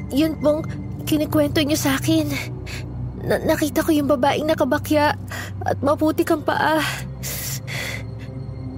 Yun 0.10 0.34
pong 0.40 0.64
kinikwento 1.04 1.60
niyo 1.62 1.76
sa 1.76 2.00
akin. 2.00 2.59
Na- 3.30 3.46
nakita 3.46 3.86
ko 3.86 3.94
yung 3.94 4.10
babaeng 4.10 4.50
nakabakya 4.50 5.14
at 5.62 5.78
maputi 5.86 6.26
kang 6.26 6.42
paa. 6.42 6.82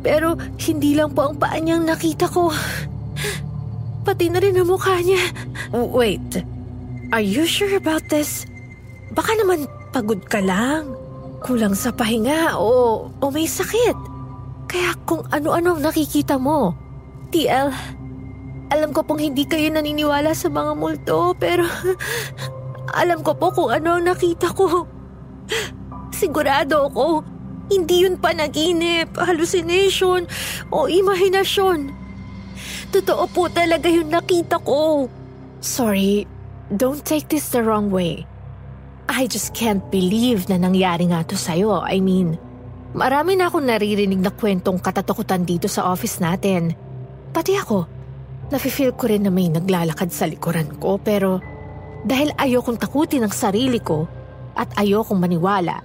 Pero 0.04 0.36
hindi 0.60 0.92
lang 0.92 1.16
po 1.16 1.32
ang 1.32 1.40
paa 1.40 1.56
niyang 1.56 1.88
nakita 1.88 2.28
ko. 2.28 2.52
Pati 4.04 4.28
na 4.28 4.44
rin 4.44 4.60
ang 4.60 4.68
mukha 4.68 5.00
niya. 5.00 5.24
Wait, 5.72 6.44
are 7.16 7.24
you 7.24 7.48
sure 7.48 7.80
about 7.80 8.04
this? 8.12 8.44
Baka 9.16 9.32
naman 9.40 9.72
pagod 9.96 10.20
ka 10.28 10.44
lang. 10.44 11.00
Kulang 11.42 11.74
sa 11.74 11.96
pahinga 11.96 12.60
o, 12.60 13.08
o 13.08 13.26
may 13.32 13.48
sakit. 13.48 13.96
Kaya 14.68 15.00
kung 15.08 15.24
ano-ano 15.32 15.80
ang 15.80 15.82
nakikita 15.82 16.36
mo. 16.36 16.76
TL, 17.32 17.72
alam 18.68 18.92
ko 18.92 19.00
pong 19.08 19.24
hindi 19.24 19.48
kayo 19.48 19.72
naniniwala 19.72 20.36
sa 20.36 20.52
mga 20.52 20.76
multo, 20.76 21.32
pero 21.40 21.64
alam 22.92 23.24
ko 23.24 23.36
po 23.36 23.52
kung 23.52 23.70
ano 23.72 23.98
ang 23.98 24.06
nakita 24.08 24.52
ko. 24.54 24.86
Sigurado 26.12 26.92
ako, 26.92 27.26
hindi 27.72 28.04
yun 28.04 28.20
panaginip, 28.20 29.16
hallucination, 29.16 30.28
o 30.70 30.92
imahinasyon. 30.92 31.92
Totoo 32.92 33.24
po 33.32 33.48
talaga 33.48 33.88
yung 33.88 34.12
nakita 34.12 34.60
ko. 34.60 35.08
Sorry, 35.64 36.28
don't 36.76 37.00
take 37.08 37.32
this 37.32 37.56
the 37.56 37.64
wrong 37.64 37.88
way. 37.88 38.28
I 39.12 39.28
just 39.28 39.56
can't 39.56 39.84
believe 39.92 40.48
na 40.48 40.60
nangyari 40.60 41.08
nga 41.08 41.24
to 41.28 41.36
sa'yo. 41.36 41.84
I 41.84 42.00
mean, 42.04 42.36
marami 42.96 43.40
na 43.40 43.48
akong 43.48 43.68
naririnig 43.68 44.20
na 44.20 44.32
kwentong 44.32 44.80
katatakutan 44.80 45.48
dito 45.48 45.68
sa 45.72 45.92
office 45.92 46.20
natin. 46.20 46.76
Pati 47.32 47.56
ako, 47.56 47.88
nafe-feel 48.52 48.96
ko 48.96 49.08
rin 49.08 49.28
na 49.28 49.32
may 49.32 49.48
naglalakad 49.48 50.12
sa 50.12 50.28
likuran 50.28 50.68
ko 50.80 51.00
pero 51.00 51.40
dahil 52.02 52.34
ayokong 52.38 52.82
takutin 52.82 53.26
ang 53.26 53.34
sarili 53.34 53.78
ko 53.78 54.06
at 54.58 54.74
ayokong 54.78 55.22
maniwala, 55.22 55.82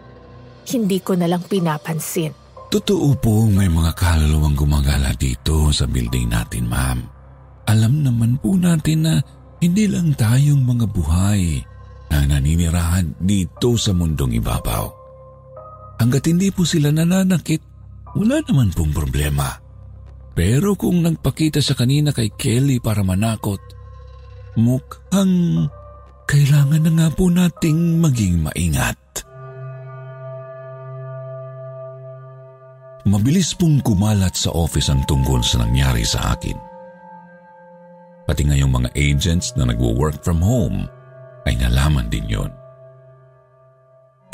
hindi 0.66 0.98
ko 0.98 1.14
na 1.14 1.31
lang 1.31 1.44
pinapansin. 1.46 2.33
Totoo 2.66 3.14
po 3.22 3.46
may 3.46 3.70
mga 3.70 3.94
kaluluwang 3.94 4.59
gumagala 4.59 5.14
dito 5.14 5.70
sa 5.70 5.87
building 5.87 6.26
natin, 6.26 6.66
ma'am. 6.66 6.98
Alam 7.66 8.02
naman 8.02 8.38
po 8.42 8.59
natin 8.59 9.07
na 9.07 9.14
hindi 9.62 9.87
lang 9.87 10.12
tayong 10.18 10.62
mga 10.66 10.87
buhay 10.90 11.62
na 12.11 12.26
naninirahan 12.26 13.14
dito 13.22 13.79
sa 13.79 13.94
mundong 13.94 14.38
ibabaw. 14.38 14.87
Hanggat 15.96 16.29
hindi 16.29 16.52
po 16.52 16.66
sila 16.66 16.92
nananakit, 16.92 17.62
wala 18.18 18.42
naman 18.44 18.74
pong 18.74 18.92
problema. 18.92 19.48
Pero 20.37 20.76
kung 20.76 21.00
nagpakita 21.00 21.64
sa 21.64 21.72
kanina 21.72 22.12
kay 22.12 22.29
Kelly 22.37 22.76
para 22.76 23.00
manakot, 23.00 23.59
mukhang 24.61 25.64
kailangan 26.27 26.83
na 26.83 26.93
nga 26.93 27.09
po 27.15 27.31
nating 27.31 28.03
maging 28.03 28.43
maingat. 28.43 28.99
Mabilis 33.07 33.55
pong 33.55 33.79
kumalat 33.87 34.35
sa 34.35 34.51
office 34.51 34.91
ang 34.91 35.07
tungkol 35.07 35.39
sa 35.39 35.62
nangyari 35.62 36.03
sa 36.03 36.35
akin. 36.35 36.59
Pati 38.27 38.43
ngayong 38.43 38.75
mga 38.75 38.91
agents 38.99 39.55
na 39.55 39.71
nagwo-work 39.71 40.19
from 40.27 40.43
home 40.43 40.91
ay 41.47 41.55
nalaman 41.55 42.11
din 42.11 42.27
yon. 42.27 42.51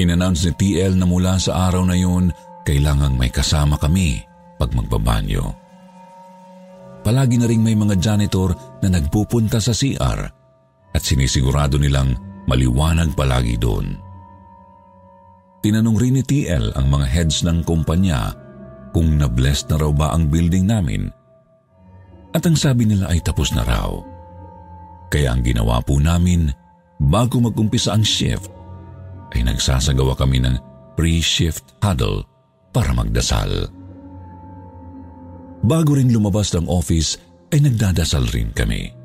Inannounce 0.00 0.48
ni 0.48 0.52
TL 0.56 0.96
na 0.96 1.04
mula 1.04 1.36
sa 1.36 1.68
araw 1.68 1.84
na 1.84 1.92
yun, 1.92 2.32
kailangang 2.64 3.20
may 3.20 3.28
kasama 3.28 3.76
kami 3.76 4.24
pag 4.56 4.72
magbabanyo. 4.72 5.44
Palagi 7.04 7.36
na 7.36 7.44
ring 7.44 7.60
may 7.60 7.76
mga 7.76 8.00
janitor 8.00 8.56
na 8.80 8.88
nagpupunta 8.88 9.60
sa 9.60 9.76
CR 9.76 10.41
at 10.92 11.02
sinisigurado 11.02 11.80
nilang 11.80 12.14
maliwanag 12.46 13.12
palagi 13.16 13.56
doon. 13.56 13.96
Tinanong 15.62 15.96
rin 15.98 16.18
ni 16.18 16.24
TL 16.26 16.74
ang 16.74 16.90
mga 16.90 17.06
heads 17.06 17.46
ng 17.46 17.62
kumpanya 17.62 18.34
kung 18.90 19.16
na-bless 19.16 19.64
na 19.70 19.78
raw 19.78 19.92
ba 19.94 20.12
ang 20.12 20.28
building 20.28 20.66
namin. 20.66 21.08
At 22.34 22.44
ang 22.44 22.58
sabi 22.58 22.88
nila 22.88 23.08
ay 23.12 23.22
tapos 23.22 23.54
na 23.54 23.62
raw. 23.62 23.94
Kaya 25.12 25.36
ang 25.36 25.44
ginawa 25.44 25.78
po 25.84 26.00
namin, 26.00 26.50
bago 26.98 27.38
mag-umpisa 27.38 27.94
ang 27.94 28.02
shift, 28.02 28.48
ay 29.32 29.44
nagsasagawa 29.44 30.16
kami 30.16 30.40
ng 30.40 30.56
pre-shift 30.96 31.76
huddle 31.80 32.24
para 32.72 32.92
magdasal. 32.92 33.68
Bago 35.62 35.94
rin 35.94 36.10
lumabas 36.10 36.50
ng 36.56 36.66
office, 36.66 37.16
ay 37.52 37.62
nagdadasal 37.62 38.26
rin 38.32 38.50
kami. 38.50 39.01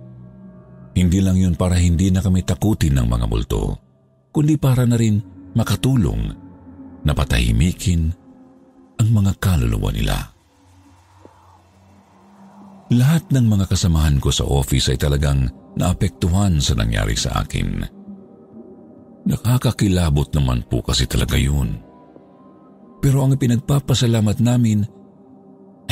Hindi 0.97 1.21
lang 1.21 1.37
yun 1.37 1.53
para 1.53 1.77
hindi 1.77 2.09
na 2.09 2.25
kami 2.25 2.41
takutin 2.41 2.97
ng 2.97 3.05
mga 3.05 3.25
multo, 3.29 3.77
kundi 4.33 4.57
para 4.57 4.81
na 4.89 4.97
rin 4.97 5.21
makatulong 5.53 6.33
na 7.05 7.13
patahimikin 7.13 8.09
ang 8.97 9.09
mga 9.13 9.37
kaluluwa 9.37 9.93
nila. 9.93 10.17
Lahat 12.97 13.29
ng 13.29 13.45
mga 13.45 13.69
kasamahan 13.69 14.17
ko 14.17 14.33
sa 14.33 14.49
office 14.49 14.89
ay 14.89 14.97
talagang 14.97 15.45
naapektuhan 15.77 16.57
sa 16.57 16.73
nangyari 16.73 17.13
sa 17.13 17.45
akin. 17.45 17.85
Nakakakilabot 19.27 20.33
naman 20.33 20.65
po 20.65 20.81
kasi 20.81 21.05
talaga 21.05 21.37
yun. 21.37 21.77
Pero 23.03 23.21
ang 23.21 23.37
pinagpapasalamat 23.37 24.41
namin 24.41 24.81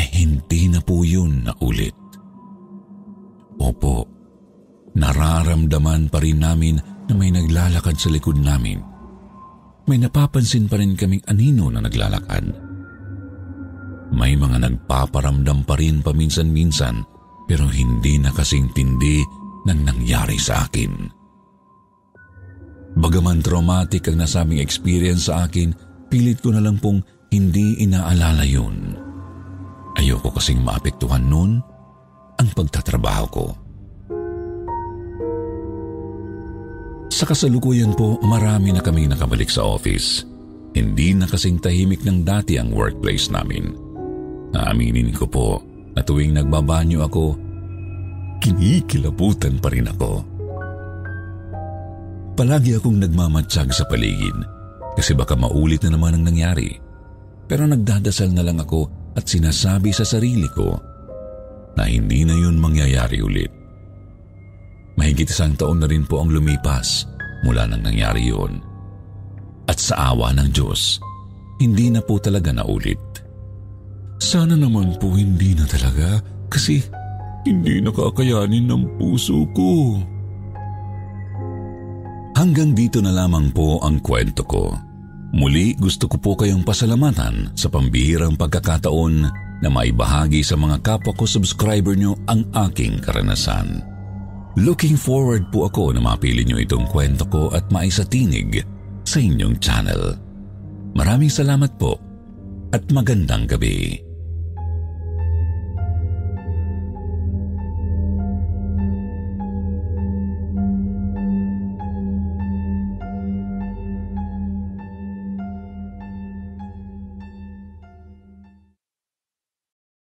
ay 0.01 0.07
hindi 0.17 0.71
na 0.71 0.81
po 0.81 1.05
yun 1.05 1.45
na 1.45 1.53
ulit. 1.61 1.93
Opo, 3.59 4.14
nararamdaman 4.95 6.07
pa 6.07 6.23
rin 6.23 6.39
namin 6.39 6.79
na 7.05 7.13
may 7.13 7.29
naglalakad 7.29 7.99
sa 7.99 8.09
likod 8.09 8.39
namin. 8.39 8.81
May 9.85 10.01
napapansin 10.01 10.65
pa 10.65 10.81
rin 10.81 10.97
kaming 10.97 11.21
anino 11.29 11.69
na 11.69 11.83
naglalakad. 11.83 12.49
May 14.15 14.33
mga 14.33 14.57
nagpaparamdam 14.65 15.67
pa 15.67 15.77
rin 15.77 16.01
paminsan-minsan 16.01 17.05
pero 17.45 17.69
hindi 17.69 18.17
na 18.17 18.33
kasing 18.33 18.73
tindi 18.73 19.21
ng 19.65 19.79
nangyari 19.85 20.41
sa 20.41 20.65
akin. 20.65 20.91
Bagaman 22.95 23.43
traumatic 23.43 24.07
ang 24.07 24.23
nasabing 24.23 24.63
experience 24.63 25.27
sa 25.27 25.45
akin, 25.45 25.75
pilit 26.07 26.39
ko 26.39 26.55
na 26.55 26.63
lang 26.63 26.79
pong 26.79 27.03
hindi 27.29 27.83
inaalala 27.83 28.47
yun. 28.47 28.95
Ayoko 29.99 30.31
kasing 30.31 30.63
maapektuhan 30.63 31.27
nun 31.27 31.59
ang 32.39 32.49
pagtatrabaho 32.55 33.25
ko. 33.29 33.64
Sa 37.15 37.23
kasalukuyan 37.23 37.95
po, 37.95 38.19
marami 38.19 38.75
na 38.75 38.83
kami 38.83 39.07
nakabalik 39.07 39.47
sa 39.47 39.63
office. 39.63 40.27
Hindi 40.75 41.15
na 41.15 41.23
kasing 41.23 41.63
tahimik 41.63 42.03
ng 42.03 42.27
dati 42.27 42.59
ang 42.59 42.75
workplace 42.75 43.31
namin. 43.31 43.71
Naaminin 44.51 45.15
ko 45.15 45.23
po 45.23 45.63
na 45.95 46.03
tuwing 46.03 46.35
nagbabanyo 46.35 47.07
ako, 47.07 47.39
kinikilabutan 48.43 49.63
pa 49.63 49.71
rin 49.71 49.87
ako. 49.87 50.27
Palagi 52.35 52.75
akong 52.75 52.99
nagmamatsyag 52.99 53.71
sa 53.71 53.87
paligid 53.87 54.35
kasi 54.99 55.15
baka 55.15 55.39
maulit 55.39 55.87
na 55.87 55.95
naman 55.95 56.19
ang 56.19 56.27
nangyari. 56.27 56.75
Pero 57.47 57.63
nagdadasal 57.63 58.35
na 58.35 58.43
lang 58.43 58.59
ako 58.59 58.91
at 59.15 59.23
sinasabi 59.23 59.95
sa 59.95 60.03
sarili 60.03 60.51
ko 60.51 60.75
na 61.79 61.87
hindi 61.87 62.27
na 62.27 62.35
yun 62.35 62.59
mangyayari 62.59 63.23
ulit. 63.23 63.64
Mahigit 64.95 65.27
isang 65.27 65.55
taon 65.59 65.83
na 65.83 65.87
rin 65.91 66.07
po 66.07 66.23
ang 66.23 66.31
lumipas 66.31 67.07
mula 67.43 67.67
nang 67.67 67.83
nangyari 67.83 68.31
yun. 68.31 68.63
At 69.67 69.77
sa 69.81 70.15
awa 70.15 70.31
ng 70.33 70.49
Diyos, 70.55 70.99
hindi 71.59 71.91
na 71.91 71.99
po 71.99 72.19
talaga 72.19 72.51
naulit. 72.55 72.99
Sana 74.19 74.55
naman 74.55 74.95
po 74.97 75.11
hindi 75.11 75.53
na 75.53 75.67
talaga 75.67 76.23
kasi 76.47 76.79
hindi 77.43 77.83
nakakayanin 77.83 78.65
ng 78.71 78.83
puso 78.97 79.45
ko. 79.53 79.99
Hanggang 82.35 82.75
dito 82.75 82.99
na 82.99 83.15
lamang 83.15 83.51
po 83.55 83.79
ang 83.83 84.03
kwento 84.03 84.43
ko. 84.43 84.75
Muli 85.35 85.75
gusto 85.75 86.07
ko 86.07 86.15
po 86.19 86.31
kayong 86.39 86.63
pasalamatan 86.63 87.55
sa 87.55 87.67
pambihirang 87.67 88.39
pagkakataon 88.39 89.15
na 89.59 89.69
maibahagi 89.71 90.43
sa 90.43 90.55
mga 90.55 90.79
kapwa 90.83 91.11
ko 91.15 91.27
subscriber 91.27 91.95
nyo 91.95 92.15
ang 92.27 92.47
aking 92.67 92.99
karanasan. 93.03 93.94
Looking 94.55 94.95
forward 94.95 95.51
po 95.51 95.67
ako 95.67 95.91
na 95.91 95.99
mapili 95.99 96.47
nyo 96.47 96.55
itong 96.55 96.87
kwento 96.87 97.27
ko 97.27 97.51
at 97.51 97.67
maisatinig 97.75 98.63
sa 99.03 99.19
inyong 99.19 99.59
channel. 99.59 100.15
Maraming 100.95 101.27
salamat 101.27 101.75
po 101.75 101.99
at 102.71 102.87
magandang 102.87 103.51
gabi. 103.51 104.04